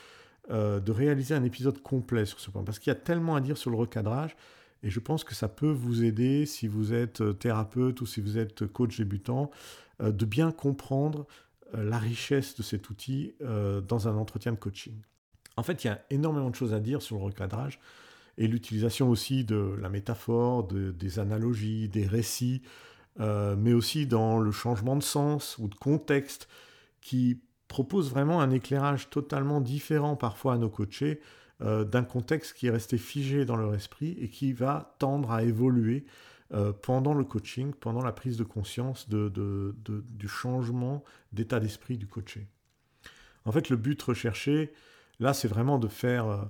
euh, 0.52 0.80
de 0.80 0.92
réaliser 0.92 1.34
un 1.34 1.44
épisode 1.44 1.82
complet 1.82 2.25
sur 2.25 2.40
ce 2.40 2.52
point, 2.52 2.64
parce 2.64 2.78
qu'il 2.78 2.92
y 2.92 2.96
a 2.96 3.00
tellement 3.00 3.36
à 3.36 3.42
dire 3.42 3.58
sur 3.58 3.72
le 3.72 3.78
recadrage 3.78 4.36
et 4.84 4.92
je 4.92 5.00
pense 5.00 5.24
que 5.24 5.34
ça 5.34 5.48
peut 5.48 5.72
vous 5.72 6.04
aider, 6.04 6.46
si 6.46 6.68
vous 6.68 6.94
êtes 6.94 7.22
euh, 7.22 7.34
thérapeute 7.34 8.00
ou 8.02 8.06
si 8.06 8.22
vous 8.22 8.38
êtes 8.38 8.68
coach 8.68 8.98
débutant, 8.98 9.50
euh, 10.04 10.12
de 10.12 10.24
bien 10.24 10.52
comprendre 10.52 11.25
la 11.74 11.98
richesse 11.98 12.56
de 12.56 12.62
cet 12.62 12.90
outil 12.90 13.34
dans 13.42 14.08
un 14.08 14.16
entretien 14.16 14.54
de 14.54 14.58
coaching. 14.58 14.94
En 15.58 15.64
fait, 15.64 15.84
il 15.84 15.88
y 15.88 15.90
a 15.90 16.00
énormément 16.10 16.50
de 16.50 16.56
choses 16.56 16.74
à 16.74 16.80
dire 16.80 17.02
sur 17.02 17.18
le 17.18 17.24
recadrage 17.24 17.80
et 18.38 18.48
l'utilisation 18.48 19.10
aussi 19.10 19.44
de 19.44 19.75
la 19.82 19.90
métaphore, 19.90 20.66
des 20.68 21.20
analogies, 21.20 21.90
des 21.90 22.06
récits, 22.06 22.62
mais 23.20 23.74
aussi 23.74 24.06
dans 24.06 24.40
le 24.40 24.52
changement 24.52 24.96
de 24.96 25.04
sens 25.04 25.58
ou 25.58 25.68
de 25.68 25.75
contexte 25.75 26.48
qui 27.02 27.42
propose 27.75 28.10
vraiment 28.10 28.39
un 28.39 28.51
éclairage 28.51 29.10
totalement 29.10 29.60
différent 29.60 30.15
parfois 30.15 30.53
à 30.53 30.58
nos 30.58 30.70
coachés 30.70 31.20
euh, 31.62 31.84
d'un 31.84 32.05
contexte 32.05 32.53
qui 32.53 32.67
est 32.67 32.70
resté 32.70 32.98
figé 32.98 33.44
dans 33.44 33.58
leur 33.58 33.75
esprit 33.75 34.15
et 34.22 34.29
qui 34.29 34.53
va 34.53 34.96
tendre 34.98 35.29
à 35.29 35.44
évoluer 35.44 36.05
euh, 36.53 36.72
pendant 36.72 37.13
le 37.13 37.25
coaching, 37.25 37.74
pendant 37.74 38.01
la 38.01 38.13
prise 38.13 38.38
de 38.38 38.46
conscience 38.46 39.10
du 39.10 40.27
changement 40.29 41.03
d'état 41.34 41.60
d'esprit 41.60 41.98
du 41.98 42.08
coaché. 42.08 42.48
En 43.44 43.51
fait, 43.51 43.70
le 43.70 43.75
but 43.75 44.01
recherché, 44.01 44.72
là, 45.20 45.34
c'est 45.34 45.50
vraiment 45.50 45.77
de 45.77 45.89
faire 45.89 46.50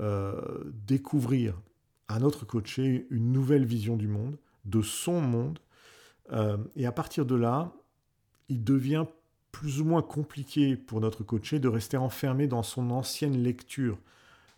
euh, 0.00 0.40
découvrir 0.72 1.60
à 2.08 2.18
notre 2.18 2.46
coaché 2.46 3.06
une 3.10 3.30
nouvelle 3.30 3.66
vision 3.66 3.98
du 3.98 4.08
monde, 4.08 4.38
de 4.64 4.80
son 4.80 5.20
monde, 5.20 5.58
et 6.76 6.86
à 6.86 6.92
partir 6.92 7.26
de 7.26 7.34
là, 7.34 7.74
il 8.48 8.64
devient 8.64 9.04
plus 9.52 9.80
ou 9.80 9.84
moins 9.84 10.02
compliqué 10.02 10.76
pour 10.76 11.00
notre 11.00 11.22
coaché 11.22 11.60
de 11.60 11.68
rester 11.68 11.96
enfermé 11.96 12.46
dans 12.48 12.62
son 12.62 12.90
ancienne 12.90 13.42
lecture 13.42 13.98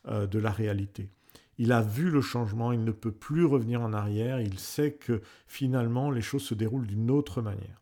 euh, 0.06 0.26
de 0.26 0.38
la 0.38 0.50
réalité. 0.50 1.10
Il 1.58 1.72
a 1.72 1.82
vu 1.82 2.10
le 2.10 2.20
changement, 2.20 2.72
il 2.72 2.84
ne 2.84 2.92
peut 2.92 3.12
plus 3.12 3.44
revenir 3.44 3.80
en 3.80 3.92
arrière, 3.92 4.40
il 4.40 4.58
sait 4.58 4.92
que 4.92 5.20
finalement 5.46 6.10
les 6.10 6.22
choses 6.22 6.42
se 6.42 6.54
déroulent 6.54 6.86
d'une 6.86 7.10
autre 7.10 7.42
manière. 7.42 7.80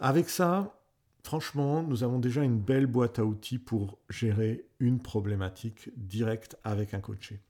Avec 0.00 0.30
ça, 0.30 0.78
franchement, 1.24 1.82
nous 1.82 2.04
avons 2.04 2.18
déjà 2.18 2.42
une 2.42 2.58
belle 2.58 2.86
boîte 2.86 3.18
à 3.18 3.24
outils 3.24 3.58
pour 3.58 3.98
gérer 4.08 4.64
une 4.78 5.00
problématique 5.00 5.90
directe 5.96 6.56
avec 6.64 6.94
un 6.94 7.00
coaché. 7.00 7.40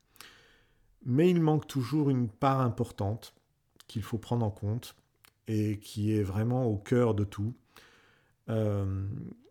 Mais 1.04 1.30
il 1.30 1.40
manque 1.40 1.66
toujours 1.66 2.11
une 2.11 2.28
part 2.28 2.61
importante 2.61 3.35
qu'il 3.87 4.02
faut 4.02 4.18
prendre 4.18 4.45
en 4.45 4.50
compte 4.50 4.97
et 5.47 5.78
qui 5.78 6.12
est 6.12 6.23
vraiment 6.23 6.66
au 6.66 6.76
cœur 6.76 7.14
de 7.14 7.25
tout. 7.25 7.54
Euh, 8.49 9.07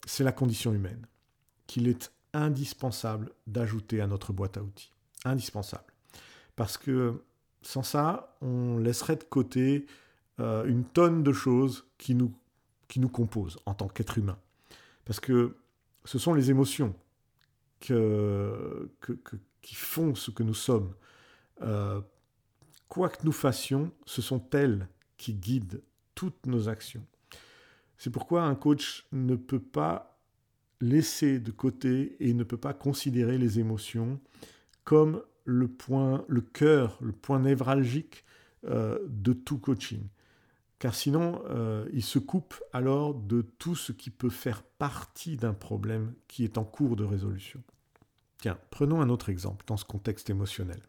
c'est 0.05 0.23
la 0.23 0.31
condition 0.31 0.73
humaine, 0.73 1.05
qu'il 1.67 1.87
est 1.87 2.11
indispensable 2.33 3.31
d'ajouter 3.45 4.01
à 4.01 4.07
notre 4.07 4.33
boîte 4.33 4.57
à 4.57 4.63
outils. 4.63 4.91
Indispensable. 5.25 5.93
Parce 6.55 6.77
que 6.77 7.21
sans 7.61 7.83
ça, 7.83 8.37
on 8.41 8.77
laisserait 8.77 9.17
de 9.17 9.23
côté 9.23 9.85
euh, 10.39 10.65
une 10.65 10.85
tonne 10.85 11.23
de 11.23 11.33
choses 11.33 11.85
qui 11.97 12.15
nous, 12.15 12.33
qui 12.87 12.99
nous 12.99 13.09
composent 13.09 13.57
en 13.65 13.73
tant 13.73 13.87
qu'être 13.87 14.17
humain. 14.17 14.37
Parce 15.05 15.19
que 15.19 15.57
ce 16.05 16.19
sont 16.19 16.33
les 16.33 16.49
émotions 16.49 16.95
que, 17.79 18.89
qui 19.61 19.75
font 19.75 20.15
ce 20.15 20.31
que 20.31 20.43
nous 20.43 20.53
sommes. 20.53 20.93
Euh, 21.61 22.01
quoi 22.87 23.09
que 23.09 23.25
nous 23.25 23.31
fassions, 23.31 23.91
ce 24.05 24.21
sont 24.21 24.43
elles 24.51 24.87
qui 25.17 25.33
guident 25.33 25.81
toutes 26.15 26.45
nos 26.45 26.69
actions. 26.69 27.05
C'est 27.97 28.09
pourquoi 28.09 28.43
un 28.43 28.55
coach 28.55 29.07
ne 29.11 29.35
peut 29.35 29.59
pas 29.59 30.19
laisser 30.81 31.39
de 31.39 31.51
côté 31.51 32.15
et 32.19 32.33
ne 32.33 32.43
peut 32.43 32.57
pas 32.57 32.73
considérer 32.73 33.37
les 33.37 33.59
émotions 33.59 34.19
comme 34.83 35.21
le 35.45 35.67
point, 35.67 36.23
le 36.27 36.41
cœur, 36.41 36.97
le 37.01 37.11
point 37.11 37.39
névralgique 37.39 38.25
euh, 38.65 38.99
de 39.07 39.33
tout 39.33 39.57
coaching. 39.57 40.07
Car 40.79 40.93
sinon, 40.93 41.41
euh, 41.49 41.89
il 41.91 42.03
se 42.03 42.19
coupe 42.19 42.61
alors 42.71 43.15
de 43.15 43.41
tout 43.41 43.75
ce 43.75 43.91
qui 43.91 44.11
peut 44.11 44.29
faire 44.29 44.61
partie 44.61 45.37
d'un 45.37 45.53
problème 45.53 46.13
qui 46.27 46.43
est 46.43 46.57
en 46.57 46.63
cours 46.63 46.95
de 46.95 47.03
résolution. 47.03 47.63
Tiens, 48.37 48.59
prenons 48.69 49.01
un 49.01 49.09
autre 49.09 49.29
exemple 49.29 49.65
dans 49.65 49.77
ce 49.77 49.85
contexte 49.85 50.29
émotionnel. 50.29 50.81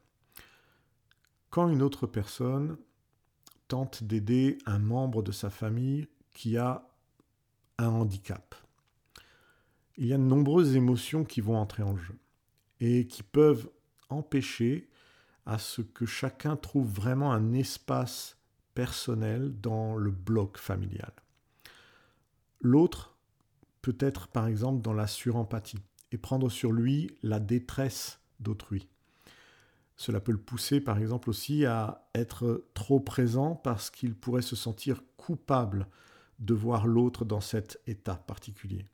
Quand 1.48 1.70
une 1.70 1.80
autre 1.80 2.06
personne 2.06 2.76
tente 3.68 4.04
d'aider 4.04 4.58
un 4.66 4.78
membre 4.78 5.22
de 5.22 5.32
sa 5.32 5.48
famille 5.48 6.08
qui 6.32 6.58
a 6.58 6.87
handicap, 7.86 8.54
il 9.96 10.06
y 10.06 10.12
a 10.12 10.18
de 10.18 10.22
nombreuses 10.22 10.76
émotions 10.76 11.24
qui 11.24 11.40
vont 11.40 11.56
entrer 11.56 11.82
en 11.82 11.96
jeu 11.96 12.14
et 12.80 13.06
qui 13.06 13.22
peuvent 13.22 13.68
empêcher 14.08 14.88
à 15.46 15.58
ce 15.58 15.82
que 15.82 16.06
chacun 16.06 16.56
trouve 16.56 16.88
vraiment 16.88 17.32
un 17.32 17.52
espace 17.52 18.36
personnel 18.74 19.60
dans 19.60 19.96
le 19.96 20.10
bloc 20.10 20.58
familial. 20.58 21.12
L'autre 22.60 23.16
peut 23.82 23.96
être 24.00 24.28
par 24.28 24.46
exemple 24.46 24.82
dans 24.82 24.92
la 24.92 25.06
surempathie 25.06 25.82
et 26.12 26.18
prendre 26.18 26.50
sur 26.50 26.72
lui 26.72 27.10
la 27.22 27.40
détresse 27.40 28.20
d'autrui. 28.40 28.88
Cela 29.96 30.20
peut 30.20 30.32
le 30.32 30.38
pousser 30.38 30.80
par 30.80 30.98
exemple 30.98 31.28
aussi 31.30 31.66
à 31.66 32.08
être 32.14 32.66
trop 32.74 33.00
présent 33.00 33.56
parce 33.56 33.90
qu'il 33.90 34.14
pourrait 34.14 34.42
se 34.42 34.54
sentir 34.54 35.02
coupable 35.16 35.88
de 36.38 36.54
voir 36.54 36.86
l'autre 36.86 37.24
dans 37.24 37.40
cet 37.40 37.80
état 37.86 38.14
particulier. 38.14 38.84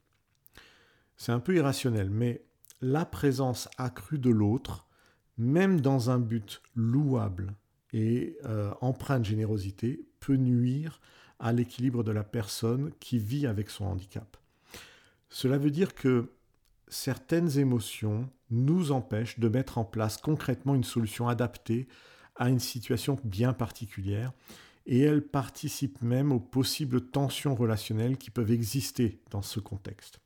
C'est 1.16 1.32
un 1.32 1.40
peu 1.40 1.56
irrationnel, 1.56 2.10
mais 2.10 2.44
la 2.80 3.04
présence 3.04 3.68
accrue 3.78 4.18
de 4.18 4.30
l'autre, 4.30 4.86
même 5.38 5.80
dans 5.80 6.10
un 6.10 6.18
but 6.18 6.62
louable 6.74 7.54
et 7.92 8.36
euh, 8.44 8.72
empreint 8.80 9.20
de 9.20 9.24
générosité, 9.24 10.06
peut 10.20 10.36
nuire 10.36 11.00
à 11.38 11.52
l'équilibre 11.52 12.02
de 12.02 12.12
la 12.12 12.24
personne 12.24 12.92
qui 13.00 13.18
vit 13.18 13.46
avec 13.46 13.70
son 13.70 13.84
handicap. 13.84 14.36
Cela 15.28 15.58
veut 15.58 15.70
dire 15.70 15.94
que 15.94 16.30
certaines 16.88 17.58
émotions 17.58 18.28
nous 18.50 18.92
empêchent 18.92 19.38
de 19.38 19.48
mettre 19.48 19.78
en 19.78 19.84
place 19.84 20.16
concrètement 20.16 20.74
une 20.74 20.84
solution 20.84 21.28
adaptée 21.28 21.88
à 22.36 22.48
une 22.48 22.60
situation 22.60 23.18
bien 23.24 23.52
particulière 23.52 24.32
et 24.86 25.00
elles 25.00 25.26
participent 25.26 26.02
même 26.02 26.32
aux 26.32 26.40
possibles 26.40 27.00
tensions 27.00 27.54
relationnelles 27.54 28.18
qui 28.18 28.30
peuvent 28.30 28.50
exister 28.50 29.20
dans 29.30 29.42
ce 29.42 29.60
contexte. 29.60 30.20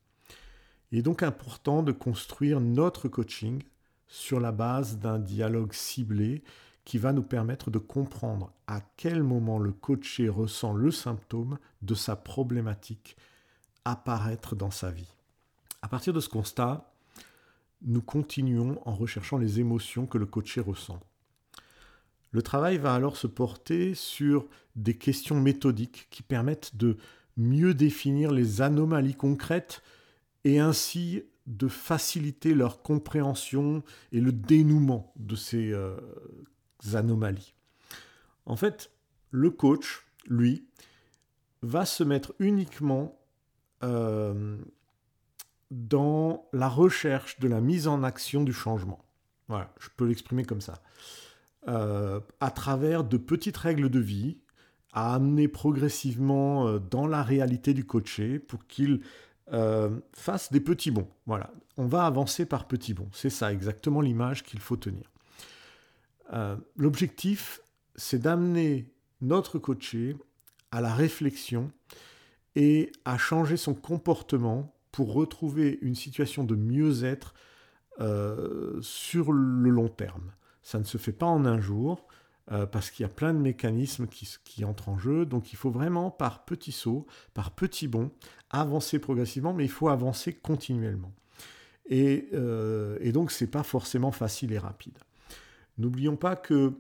Il 0.90 0.98
est 0.98 1.02
donc 1.02 1.22
important 1.22 1.82
de 1.82 1.92
construire 1.92 2.60
notre 2.60 3.08
coaching 3.08 3.62
sur 4.06 4.40
la 4.40 4.52
base 4.52 4.98
d'un 4.98 5.18
dialogue 5.18 5.72
ciblé 5.72 6.42
qui 6.84 6.96
va 6.96 7.12
nous 7.12 7.22
permettre 7.22 7.70
de 7.70 7.78
comprendre 7.78 8.50
à 8.66 8.80
quel 8.96 9.22
moment 9.22 9.58
le 9.58 9.72
coaché 9.72 10.30
ressent 10.30 10.72
le 10.72 10.90
symptôme 10.90 11.58
de 11.82 11.94
sa 11.94 12.16
problématique 12.16 13.16
apparaître 13.84 14.56
dans 14.56 14.70
sa 14.70 14.90
vie. 14.90 15.14
À 15.82 15.88
partir 15.88 16.14
de 16.14 16.20
ce 16.20 16.30
constat, 16.30 16.90
nous 17.82 18.00
continuons 18.00 18.80
en 18.86 18.94
recherchant 18.94 19.36
les 19.36 19.60
émotions 19.60 20.06
que 20.06 20.18
le 20.18 20.26
coaché 20.26 20.62
ressent. 20.62 20.98
Le 22.30 22.42
travail 22.42 22.78
va 22.78 22.94
alors 22.94 23.16
se 23.16 23.26
porter 23.26 23.94
sur 23.94 24.46
des 24.76 24.94
questions 24.94 25.40
méthodiques 25.40 26.08
qui 26.10 26.22
permettent 26.22 26.76
de 26.76 26.96
mieux 27.36 27.74
définir 27.74 28.32
les 28.32 28.60
anomalies 28.60 29.14
concrètes 29.14 29.82
et 30.44 30.58
ainsi 30.58 31.22
de 31.46 31.68
faciliter 31.68 32.54
leur 32.54 32.82
compréhension 32.82 33.82
et 34.12 34.20
le 34.20 34.32
dénouement 34.32 35.12
de 35.16 35.34
ces 35.34 35.72
euh, 35.72 35.96
anomalies. 36.92 37.54
En 38.44 38.56
fait, 38.56 38.90
le 39.30 39.50
coach, 39.50 40.06
lui, 40.26 40.66
va 41.62 41.86
se 41.86 42.04
mettre 42.04 42.34
uniquement 42.38 43.18
euh, 43.82 44.58
dans 45.70 46.48
la 46.52 46.68
recherche 46.68 47.38
de 47.40 47.48
la 47.48 47.60
mise 47.60 47.88
en 47.88 48.02
action 48.02 48.42
du 48.42 48.52
changement. 48.52 49.04
Voilà, 49.48 49.72
je 49.80 49.88
peux 49.96 50.06
l'exprimer 50.06 50.44
comme 50.44 50.60
ça. 50.60 50.82
Euh, 51.66 52.20
à 52.40 52.50
travers 52.50 53.04
de 53.04 53.16
petites 53.16 53.56
règles 53.56 53.90
de 53.90 53.98
vie, 53.98 54.38
à 54.92 55.14
amener 55.14 55.48
progressivement 55.48 56.78
dans 56.78 57.06
la 57.06 57.22
réalité 57.22 57.74
du 57.74 57.84
coaché 57.84 58.38
pour 58.38 58.66
qu'il 58.66 59.00
euh, 59.52 59.98
fasse 60.12 60.52
des 60.52 60.60
petits 60.60 60.90
bons. 60.90 61.08
Voilà, 61.26 61.50
on 61.78 61.86
va 61.86 62.04
avancer 62.04 62.44
par 62.44 62.68
petits 62.68 62.92
bons. 62.92 63.08
C'est 63.12 63.30
ça 63.30 63.52
exactement 63.52 64.00
l'image 64.02 64.42
qu'il 64.42 64.60
faut 64.60 64.76
tenir. 64.76 65.10
Euh, 66.34 66.56
l'objectif, 66.76 67.60
c'est 67.96 68.18
d'amener 68.18 68.92
notre 69.22 69.58
coaché 69.58 70.16
à 70.70 70.82
la 70.82 70.92
réflexion 70.92 71.72
et 72.56 72.92
à 73.06 73.16
changer 73.16 73.56
son 73.56 73.72
comportement 73.72 74.74
pour 74.92 75.14
retrouver 75.14 75.78
une 75.80 75.94
situation 75.94 76.44
de 76.44 76.54
mieux-être 76.54 77.32
euh, 78.00 78.78
sur 78.82 79.32
le 79.32 79.70
long 79.70 79.88
terme. 79.88 80.32
Ça 80.68 80.78
ne 80.78 80.84
se 80.84 80.98
fait 80.98 81.12
pas 81.12 81.24
en 81.24 81.46
un 81.46 81.62
jour, 81.62 82.06
euh, 82.52 82.66
parce 82.66 82.90
qu'il 82.90 83.02
y 83.02 83.06
a 83.06 83.08
plein 83.08 83.32
de 83.32 83.38
mécanismes 83.38 84.06
qui, 84.06 84.64
entrent 84.66 84.90
en 84.90 84.98
jeu. 84.98 85.24
Donc 85.24 85.54
il 85.54 85.56
faut 85.56 85.70
vraiment, 85.70 86.10
par 86.10 86.44
petits 86.44 86.72
sauts, 86.72 87.06
par 87.32 87.52
petits 87.52 87.88
bonds, 87.88 88.10
avancer 88.50 88.98
progressivement, 88.98 89.54
mais 89.54 89.64
il 89.64 89.70
faut 89.70 89.88
avancer 89.88 90.34
continuellement. 90.34 91.14
Et, 91.86 92.28
euh, 92.34 92.98
et 93.00 93.12
donc, 93.12 93.30
ce 93.30 93.44
n'est 93.44 93.50
pas 93.50 93.62
forcément 93.62 94.12
facile 94.12 94.52
et 94.52 94.58
rapide. 94.58 94.98
N'oublions 95.78 96.16
pas 96.16 96.36
que 96.36 96.74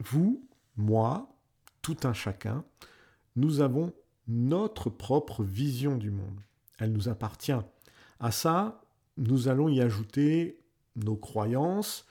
vous, 0.00 0.44
moi, 0.76 1.32
tout 1.80 1.98
un 2.02 2.12
chacun, 2.12 2.64
nous 3.36 3.60
avons 3.60 3.92
notre 4.26 4.90
propre 4.90 5.44
vision 5.44 5.96
du 5.96 6.10
monde. 6.10 6.40
Elle 6.80 6.90
nous 6.90 7.08
appartient. 7.08 7.52
À 8.18 8.32
ça, 8.32 8.80
nous 9.16 9.46
allons 9.46 9.68
y 9.68 9.80
ajouter 9.80 10.58
nos 10.96 11.14
croyances, 11.14 12.08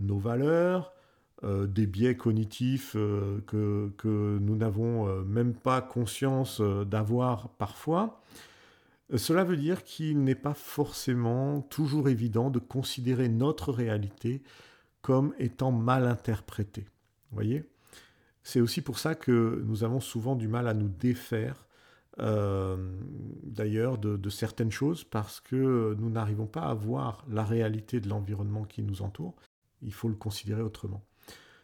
nos 0.00 0.18
valeurs, 0.18 0.92
euh, 1.42 1.66
des 1.66 1.86
biais 1.86 2.18
cognitifs 2.18 2.92
euh, 2.96 3.40
que, 3.46 4.38
nous 4.38 4.56
n'avons 4.56 5.08
euh, 5.08 5.22
même 5.22 5.54
pas 5.54 5.80
conscience 5.80 6.60
d'avoir 6.60 7.48
parfois, 7.50 8.20
cela 9.16 9.42
veut 9.42 9.56
dire 9.56 9.82
qu'il 9.82 10.22
n'est 10.22 10.34
pas 10.34 10.52
forcément 10.52 11.62
toujours 11.62 12.10
évident 12.10 12.50
de 12.50 12.58
considérer 12.58 13.30
notre 13.30 13.72
réalité 13.72 14.42
comme 15.00 15.34
étant 15.38 15.72
mal 15.72 16.06
interprétée. 16.06 16.86
voyez? 17.32 17.64
C'est 18.42 18.60
aussi 18.60 18.82
pour 18.82 18.98
ça 18.98 19.14
que 19.14 19.64
nous 19.66 19.82
avons 19.82 20.00
souvent 20.00 20.36
du 20.36 20.46
mal 20.46 20.68
à 20.68 20.74
nous 20.74 20.88
défaire 20.88 21.66
d'ailleurs 22.18 23.96
de, 23.96 24.28
certaines 24.28 24.70
choses 24.70 25.04
parce 25.04 25.40
que 25.40 25.96
nous 25.98 26.10
n'arrivons 26.10 26.46
pas 26.46 26.62
à 26.62 26.74
voir 26.74 27.24
la 27.30 27.44
réalité 27.44 27.98
de 27.98 28.10
l'environnement 28.10 28.64
qui 28.64 28.82
nous 28.82 29.00
entoure. 29.00 29.34
Il 29.82 29.92
faut 29.92 30.08
le 30.08 30.14
considérer 30.14 30.62
autrement. 30.62 31.04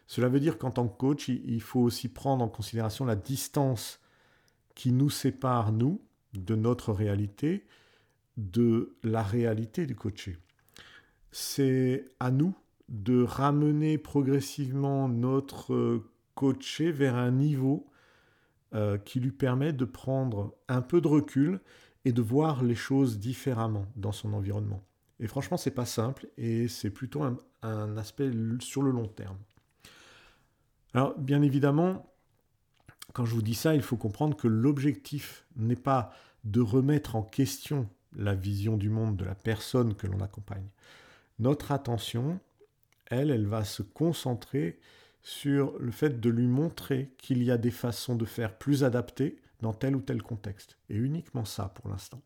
Cela 0.07 0.29
veut 0.29 0.39
dire 0.39 0.57
qu'en 0.57 0.71
tant 0.71 0.87
que 0.87 0.97
coach, 0.97 1.27
il 1.27 1.61
faut 1.61 1.81
aussi 1.81 2.07
prendre 2.07 2.43
en 2.43 2.47
considération 2.47 3.05
la 3.05 3.15
distance 3.15 3.99
qui 4.73 4.91
nous 4.91 5.09
sépare, 5.09 5.71
nous, 5.71 6.01
de 6.33 6.55
notre 6.55 6.93
réalité, 6.93 7.65
de 8.37 8.95
la 9.03 9.23
réalité 9.23 9.85
du 9.85 9.95
coaché. 9.95 10.37
C'est 11.31 12.05
à 12.19 12.31
nous 12.31 12.55
de 12.87 13.21
ramener 13.21 13.97
progressivement 13.97 15.09
notre 15.09 16.03
coaché 16.35 16.91
vers 16.91 17.15
un 17.15 17.31
niveau 17.31 17.87
euh, 18.73 18.97
qui 18.97 19.19
lui 19.19 19.31
permet 19.31 19.73
de 19.73 19.85
prendre 19.85 20.55
un 20.69 20.81
peu 20.81 21.01
de 21.01 21.07
recul 21.07 21.59
et 22.05 22.13
de 22.13 22.21
voir 22.21 22.63
les 22.63 22.75
choses 22.75 23.19
différemment 23.19 23.87
dans 23.95 24.11
son 24.11 24.33
environnement. 24.33 24.83
Et 25.19 25.27
franchement, 25.27 25.57
c'est 25.57 25.71
pas 25.71 25.85
simple 25.85 26.27
et 26.37 26.67
c'est 26.67 26.91
plutôt 26.91 27.23
un 27.23 27.37
aspect 27.97 28.31
sur 28.59 28.81
le 28.81 28.91
long 28.91 29.07
terme. 29.07 29.37
Alors, 30.93 31.17
bien 31.17 31.41
évidemment, 31.41 32.11
quand 33.13 33.25
je 33.25 33.33
vous 33.33 33.41
dis 33.41 33.55
ça, 33.55 33.75
il 33.75 33.81
faut 33.81 33.97
comprendre 33.97 34.35
que 34.35 34.47
l'objectif 34.47 35.45
n'est 35.55 35.75
pas 35.75 36.11
de 36.43 36.61
remettre 36.61 37.15
en 37.15 37.23
question 37.23 37.89
la 38.15 38.35
vision 38.35 38.77
du 38.77 38.89
monde 38.89 39.17
de 39.17 39.25
la 39.25 39.35
personne 39.35 39.95
que 39.95 40.07
l'on 40.07 40.21
accompagne. 40.21 40.67
Notre 41.39 41.71
attention, 41.71 42.39
elle, 43.07 43.31
elle 43.31 43.45
va 43.45 43.63
se 43.63 43.83
concentrer 43.83 44.79
sur 45.21 45.77
le 45.79 45.91
fait 45.91 46.19
de 46.19 46.29
lui 46.29 46.47
montrer 46.47 47.13
qu'il 47.17 47.43
y 47.43 47.51
a 47.51 47.57
des 47.57 47.71
façons 47.71 48.15
de 48.15 48.25
faire 48.25 48.57
plus 48.57 48.83
adaptées 48.83 49.41
dans 49.61 49.73
tel 49.73 49.95
ou 49.95 50.01
tel 50.01 50.21
contexte. 50.21 50.77
Et 50.89 50.95
uniquement 50.95 51.45
ça 51.45 51.69
pour 51.75 51.89
l'instant. 51.89 52.21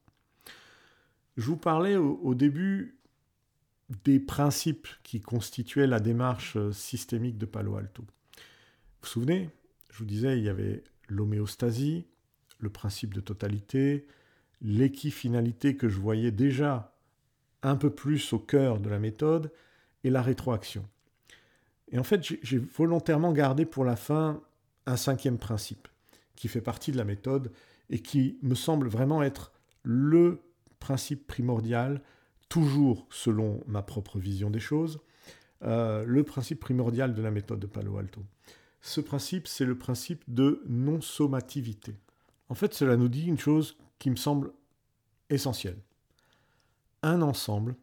Je 1.37 1.45
vous 1.45 1.57
parlais 1.57 1.95
au, 1.95 2.19
au, 2.23 2.35
début 2.35 2.99
des 4.03 4.19
principes 4.19 4.87
qui 5.03 5.21
constituaient 5.21 5.87
la 5.87 5.99
démarche 5.99 6.57
systémique 6.71 7.37
de 7.37 7.45
Palo 7.45 7.75
Alto. 7.75 8.03
Vous 8.03 8.07
vous 9.01 9.07
souvenez 9.07 9.49
Je 9.91 9.99
vous 9.99 10.05
disais, 10.05 10.37
il 10.37 10.43
y 10.43 10.49
avait 10.49 10.83
l'homéostasie, 11.07 12.05
le 12.59 12.69
principe 12.69 13.13
de 13.13 13.21
totalité, 13.21 14.07
l'équifinalité 14.61 15.75
que 15.75 15.89
je 15.89 15.99
voyais 15.99 16.31
déjà 16.31 16.95
un 17.63 17.75
peu 17.75 17.89
plus 17.89 18.33
au 18.33 18.39
cœur 18.39 18.79
de 18.79 18.89
la 18.89 18.99
méthode, 18.99 19.51
et 20.03 20.09
la 20.09 20.21
rétroaction. 20.21 20.85
Et 21.91 21.99
en 21.99 22.03
fait, 22.03 22.23
j'ai 22.23 22.57
volontairement 22.57 23.33
gardé 23.33 23.65
pour 23.65 23.85
la 23.85 23.95
fin 23.95 24.41
un 24.85 24.97
cinquième 24.97 25.37
principe, 25.37 25.87
qui 26.35 26.47
fait 26.47 26.61
partie 26.61 26.91
de 26.91 26.97
la 26.97 27.03
méthode 27.03 27.51
et 27.89 27.99
qui 27.99 28.37
me 28.41 28.55
semble 28.55 28.87
vraiment 28.87 29.21
être 29.21 29.51
le 29.83 30.41
principe 30.79 31.27
primordial, 31.27 32.01
toujours 32.51 33.07
selon 33.09 33.63
ma 33.65 33.81
propre 33.81 34.19
vision 34.19 34.49
des 34.49 34.59
choses, 34.59 34.99
euh, 35.63 36.03
le 36.05 36.23
principe 36.25 36.59
primordial 36.59 37.13
de 37.13 37.21
la 37.21 37.31
méthode 37.31 37.61
de 37.61 37.65
Palo 37.65 37.97
Alto. 37.97 38.25
Ce 38.81 38.99
principe, 38.99 39.47
c'est 39.47 39.63
le 39.63 39.77
principe 39.77 40.21
de 40.27 40.61
non-sommativité. 40.67 41.95
En 42.49 42.53
fait, 42.53 42.73
cela 42.73 42.97
nous 42.97 43.07
dit 43.07 43.25
une 43.25 43.39
chose 43.39 43.77
qui 43.99 44.09
me 44.09 44.17
semble 44.17 44.51
essentielle. 45.29 45.81
Un 47.03 47.21
ensemble 47.21 47.77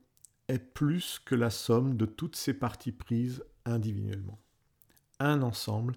est 0.48 0.58
plus 0.58 1.18
que 1.24 1.34
la 1.34 1.48
somme 1.48 1.96
de 1.96 2.04
toutes 2.04 2.36
ses 2.36 2.52
parties 2.52 2.92
prises 2.92 3.42
individuellement. 3.64 4.38
Un 5.18 5.40
ensemble 5.40 5.96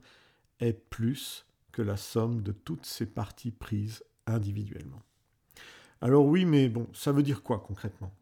est 0.61 0.89
plus 0.89 1.45
que 1.73 1.81
la 1.81 1.97
somme 1.97 2.41
de 2.41 2.53
toutes 2.53 2.85
ces 2.85 3.05
parties 3.05 3.51
prises 3.51 4.01
individuellement. 4.27 5.01
Alors 5.99 6.25
oui, 6.25 6.45
mais 6.45 6.69
bon, 6.69 6.87
ça 6.93 7.11
veut 7.11 7.23
dire 7.23 7.43
quoi 7.43 7.59
concrètement? 7.59 8.13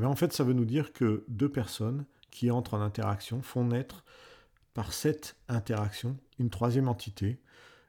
Eh 0.00 0.04
En 0.04 0.16
fait, 0.16 0.32
ça 0.32 0.44
veut 0.44 0.52
nous 0.52 0.64
dire 0.64 0.92
que 0.92 1.24
deux 1.28 1.50
personnes 1.50 2.04
qui 2.30 2.50
entrent 2.50 2.74
en 2.74 2.80
interaction 2.80 3.42
font 3.42 3.64
naître 3.64 4.04
par 4.74 4.92
cette 4.92 5.36
interaction 5.48 6.16
une 6.38 6.50
troisième 6.50 6.88
entité 6.88 7.40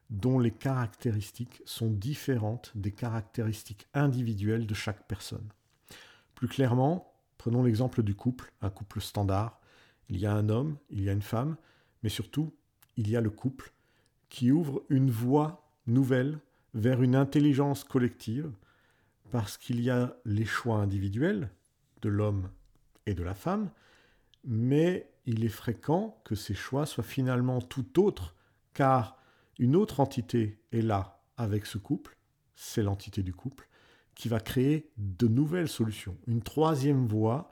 dont 0.09 0.39
les 0.39 0.51
caractéristiques 0.51 1.61
sont 1.65 1.89
différentes 1.89 2.71
des 2.75 2.91
caractéristiques 2.91 3.87
individuelles 3.93 4.67
de 4.67 4.73
chaque 4.73 5.07
personne. 5.07 5.47
Plus 6.35 6.49
clairement, 6.49 7.13
prenons 7.37 7.63
l'exemple 7.63 8.03
du 8.03 8.13
couple, 8.13 8.51
un 8.61 8.69
couple 8.69 8.99
standard. 8.99 9.61
Il 10.09 10.17
y 10.17 10.25
a 10.25 10.33
un 10.33 10.49
homme, 10.49 10.77
il 10.89 11.03
y 11.03 11.09
a 11.09 11.13
une 11.13 11.21
femme, 11.21 11.55
mais 12.03 12.09
surtout, 12.09 12.53
il 12.97 13.09
y 13.09 13.15
a 13.15 13.21
le 13.21 13.29
couple 13.29 13.71
qui 14.29 14.51
ouvre 14.51 14.83
une 14.89 15.11
voie 15.11 15.69
nouvelle 15.87 16.39
vers 16.73 17.01
une 17.01 17.15
intelligence 17.15 17.83
collective, 17.83 18.51
parce 19.31 19.57
qu'il 19.57 19.81
y 19.81 19.89
a 19.89 20.15
les 20.25 20.45
choix 20.45 20.77
individuels 20.77 21.49
de 22.01 22.09
l'homme 22.09 22.49
et 23.05 23.13
de 23.13 23.23
la 23.23 23.33
femme, 23.33 23.69
mais 24.43 25.11
il 25.25 25.43
est 25.43 25.49
fréquent 25.49 26.19
que 26.23 26.35
ces 26.35 26.53
choix 26.53 26.85
soient 26.85 27.03
finalement 27.03 27.61
tout 27.61 27.99
autres, 27.99 28.35
car 28.73 29.17
une 29.59 29.75
autre 29.75 29.99
entité 29.99 30.59
est 30.71 30.81
là 30.81 31.21
avec 31.37 31.65
ce 31.65 31.77
couple, 31.77 32.17
c'est 32.55 32.83
l'entité 32.83 33.23
du 33.23 33.33
couple, 33.33 33.67
qui 34.15 34.29
va 34.29 34.39
créer 34.39 34.91
de 34.97 35.27
nouvelles 35.27 35.69
solutions, 35.69 36.17
une 36.27 36.41
troisième 36.41 37.07
voie 37.07 37.51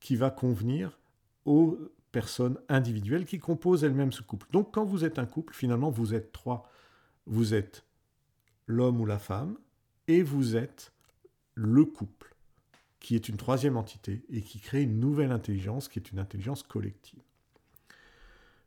qui 0.00 0.16
va 0.16 0.30
convenir 0.30 0.98
aux 1.44 1.78
personnes 2.12 2.58
individuelles 2.68 3.24
qui 3.24 3.38
composent 3.38 3.84
elles-mêmes 3.84 4.12
ce 4.12 4.22
couple. 4.22 4.46
Donc 4.52 4.72
quand 4.72 4.84
vous 4.84 5.04
êtes 5.04 5.18
un 5.18 5.26
couple, 5.26 5.54
finalement, 5.54 5.90
vous 5.90 6.14
êtes 6.14 6.30
trois. 6.30 6.70
Vous 7.26 7.54
êtes 7.54 7.84
l'homme 8.66 9.00
ou 9.00 9.06
la 9.06 9.18
femme 9.18 9.56
et 10.06 10.22
vous 10.22 10.56
êtes 10.56 10.92
le 11.54 11.84
couple, 11.84 12.33
qui 13.04 13.16
est 13.16 13.28
une 13.28 13.36
troisième 13.36 13.76
entité 13.76 14.24
et 14.30 14.40
qui 14.40 14.58
crée 14.58 14.82
une 14.82 14.98
nouvelle 14.98 15.30
intelligence 15.30 15.88
qui 15.88 15.98
est 15.98 16.10
une 16.10 16.18
intelligence 16.18 16.62
collective. 16.62 17.20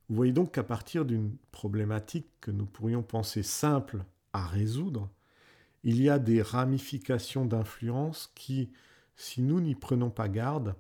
Vous 0.08 0.16
voyez 0.16 0.32
donc 0.32 0.52
qu'à 0.52 0.64
partir 0.64 1.06
d'une 1.06 1.36
problématique 1.52 2.28
que 2.40 2.52
nous 2.52 2.68
pourrions 2.68 3.02
penser 3.02 3.42
simple 3.42 4.06
à 4.34 4.46
résoudre, 4.46 5.10
il 5.84 6.00
y 6.00 6.08
a 6.08 6.20
des 6.20 6.44
ramifications 6.44 7.46
d'influence 7.46 8.32
qui, 8.36 8.70
si 9.16 9.42
nous 9.42 9.60
n'y 9.60 9.74
prenons 9.74 10.12
pas 10.12 10.30
garde, 10.30 10.76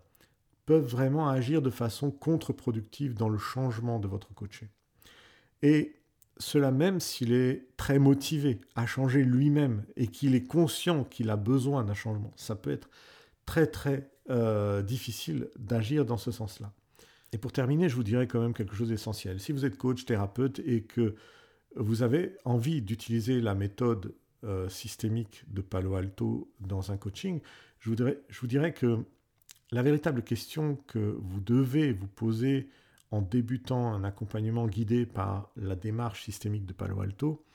peuvent 0.67 0.85
vraiment 0.85 1.27
agir 1.27 1.63
de 1.63 1.71
façon 1.71 2.11
contre-productive 2.11 3.15
dans 3.15 3.29
le 3.29 3.39
changement 3.39 3.97
de 3.97 4.07
votre 4.07 4.35
coaché. 4.35 4.69
Et 5.63 5.95
cela 6.37 6.69
même 6.69 6.99
s'il 6.99 7.33
est 7.33 7.65
très 7.75 7.97
motivé 7.97 8.61
à 8.75 8.85
changer 8.85 9.23
lui-même 9.23 9.83
et 9.95 10.05
qu'il 10.05 10.35
est 10.35 10.45
conscient 10.45 11.03
qu'il 11.03 11.31
a 11.31 11.37
besoin 11.37 11.83
d'un 11.83 11.95
changement. 11.95 12.33
Ça 12.35 12.55
peut 12.55 12.69
être 12.69 12.87
très 13.47 13.65
très 13.65 14.11
euh, 14.29 14.83
difficile 14.83 15.49
d'agir 15.57 16.05
dans 16.05 16.17
ce 16.17 16.31
sens-là. 16.31 16.71
Et 17.33 17.39
pour 17.39 17.51
terminer, 17.51 17.89
je 17.89 17.95
vous 17.95 18.03
dirais 18.03 18.27
quand 18.27 18.41
même 18.41 18.53
quelque 18.53 18.75
chose 18.75 18.89
d'essentiel. 18.89 19.39
Si 19.39 19.51
vous 19.51 19.65
êtes 19.65 19.77
coach, 19.77 20.05
thérapeute 20.05 20.59
et 20.59 20.83
que 20.83 21.15
vous 21.75 22.03
avez 22.03 22.35
envie 22.45 22.81
d'utiliser 22.81 23.41
la 23.41 23.55
méthode 23.55 24.13
euh, 24.43 24.69
systémique 24.69 25.43
de 25.47 25.61
Palo 25.61 25.95
Alto 25.95 26.51
dans 26.59 26.91
un 26.91 26.97
coaching, 26.97 27.41
je 27.79 27.89
vous, 27.89 27.95
dirais, 27.95 28.19
je 28.29 28.39
vous 28.39 28.47
dirais 28.47 28.73
que 28.73 28.99
la 29.71 29.81
véritable 29.81 30.23
question 30.23 30.75
que 30.87 31.17
vous 31.19 31.39
devez 31.39 31.93
vous 31.93 32.07
poser 32.07 32.69
en 33.11 33.21
débutant 33.21 33.93
un 33.93 34.03
accompagnement 34.03 34.67
guidé 34.67 35.05
par 35.05 35.51
la 35.55 35.75
démarche 35.75 36.23
systémique 36.25 36.65
de 36.65 36.73
Palo 36.73 36.99
Alto 36.99 37.45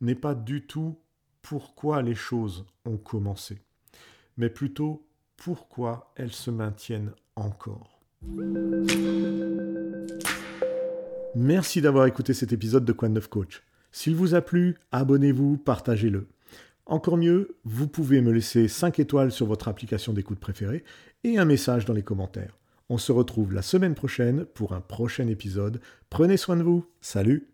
n'est 0.00 0.14
pas 0.14 0.34
du 0.34 0.66
tout 0.66 0.98
pourquoi 1.42 2.02
les 2.02 2.14
choses 2.14 2.64
ont 2.84 2.96
commencé, 2.96 3.60
mais 4.36 4.48
plutôt 4.48 5.04
pourquoi 5.44 6.12
elles 6.16 6.32
se 6.32 6.50
maintiennent 6.50 7.12
encore. 7.34 8.00
Merci 11.34 11.80
d'avoir 11.80 12.06
écouté 12.06 12.32
cet 12.32 12.52
épisode 12.52 12.84
de 12.84 12.92
Quant 12.92 13.16
of 13.16 13.28
Coach. 13.28 13.62
S'il 13.90 14.14
vous 14.14 14.34
a 14.34 14.40
plu, 14.40 14.76
abonnez-vous, 14.92 15.56
partagez-le. 15.58 16.28
Encore 16.86 17.16
mieux, 17.16 17.56
vous 17.64 17.88
pouvez 17.88 18.20
me 18.20 18.32
laisser 18.32 18.68
5 18.68 19.00
étoiles 19.00 19.32
sur 19.32 19.46
votre 19.46 19.68
application 19.68 20.12
d'écoute 20.12 20.38
préférée 20.38 20.84
et 21.24 21.38
un 21.38 21.44
message 21.44 21.84
dans 21.84 21.94
les 21.94 22.02
commentaires. 22.02 22.58
On 22.88 22.98
se 22.98 23.12
retrouve 23.12 23.52
la 23.52 23.62
semaine 23.62 23.94
prochaine 23.94 24.44
pour 24.44 24.72
un 24.74 24.80
prochain 24.80 25.26
épisode. 25.26 25.80
Prenez 26.10 26.36
soin 26.36 26.56
de 26.56 26.62
vous. 26.62 26.84
Salut 27.00 27.48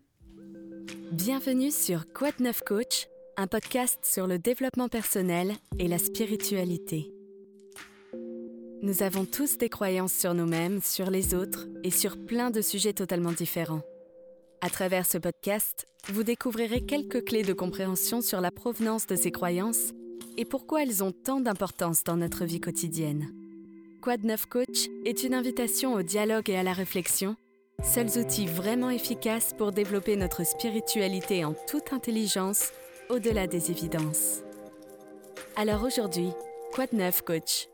Bienvenue 1.13 1.71
sur 1.71 2.13
Quad 2.13 2.35
9 2.41 2.63
Coach, 2.65 3.09
un 3.37 3.47
podcast 3.47 4.01
sur 4.03 4.27
le 4.27 4.39
développement 4.39 4.89
personnel 4.89 5.53
et 5.79 5.89
la 5.89 5.99
spiritualité. 5.99 7.13
Nous 8.81 9.03
avons 9.03 9.25
tous 9.25 9.59
des 9.59 9.69
croyances 9.69 10.13
sur 10.13 10.35
nous-mêmes, 10.35 10.81
sur 10.81 11.11
les 11.11 11.35
autres 11.35 11.67
et 11.83 11.91
sur 11.91 12.17
plein 12.17 12.51
de 12.51 12.61
sujets 12.61 12.93
totalement 12.93 13.33
différents. 13.33 13.83
À 14.61 14.71
travers 14.71 15.05
ce 15.05 15.19
podcast, 15.19 15.89
vous 16.13 16.23
découvrirez 16.23 16.83
quelques 16.83 17.25
clés 17.25 17.43
de 17.43 17.53
compréhension 17.53 18.21
sur 18.21 18.41
la 18.41 18.53
provenance 18.53 19.09
de 19.09 19.17
ces 19.17 19.33
croyances 19.33 19.93
et 20.37 20.45
pourquoi 20.45 20.85
elles 20.85 21.03
ont 21.03 21.11
tant 21.11 21.41
d'importance 21.41 22.05
dans 22.05 22.17
notre 22.17 22.45
vie 22.45 22.61
quotidienne. 22.61 23.33
Quad 24.01 24.23
9 24.23 24.47
Coach 24.47 24.87
est 25.05 25.25
une 25.25 25.35
invitation 25.35 25.95
au 25.95 26.03
dialogue 26.03 26.49
et 26.49 26.57
à 26.57 26.63
la 26.63 26.73
réflexion, 26.73 27.35
seuls 27.83 28.17
outils 28.17 28.47
vraiment 28.47 28.91
efficaces 28.91 29.55
pour 29.59 29.73
développer 29.73 30.15
notre 30.15 30.47
spiritualité 30.47 31.45
en 31.45 31.55
toute 31.67 31.93
intelligence 31.93 32.71
au-delà 33.11 33.49
des 33.49 33.73
évidences. 33.73 34.43
Alors 35.57 35.83
aujourd'hui, 35.83 36.31
Quad 36.73 36.93
9 36.93 37.23
Coach 37.23 37.69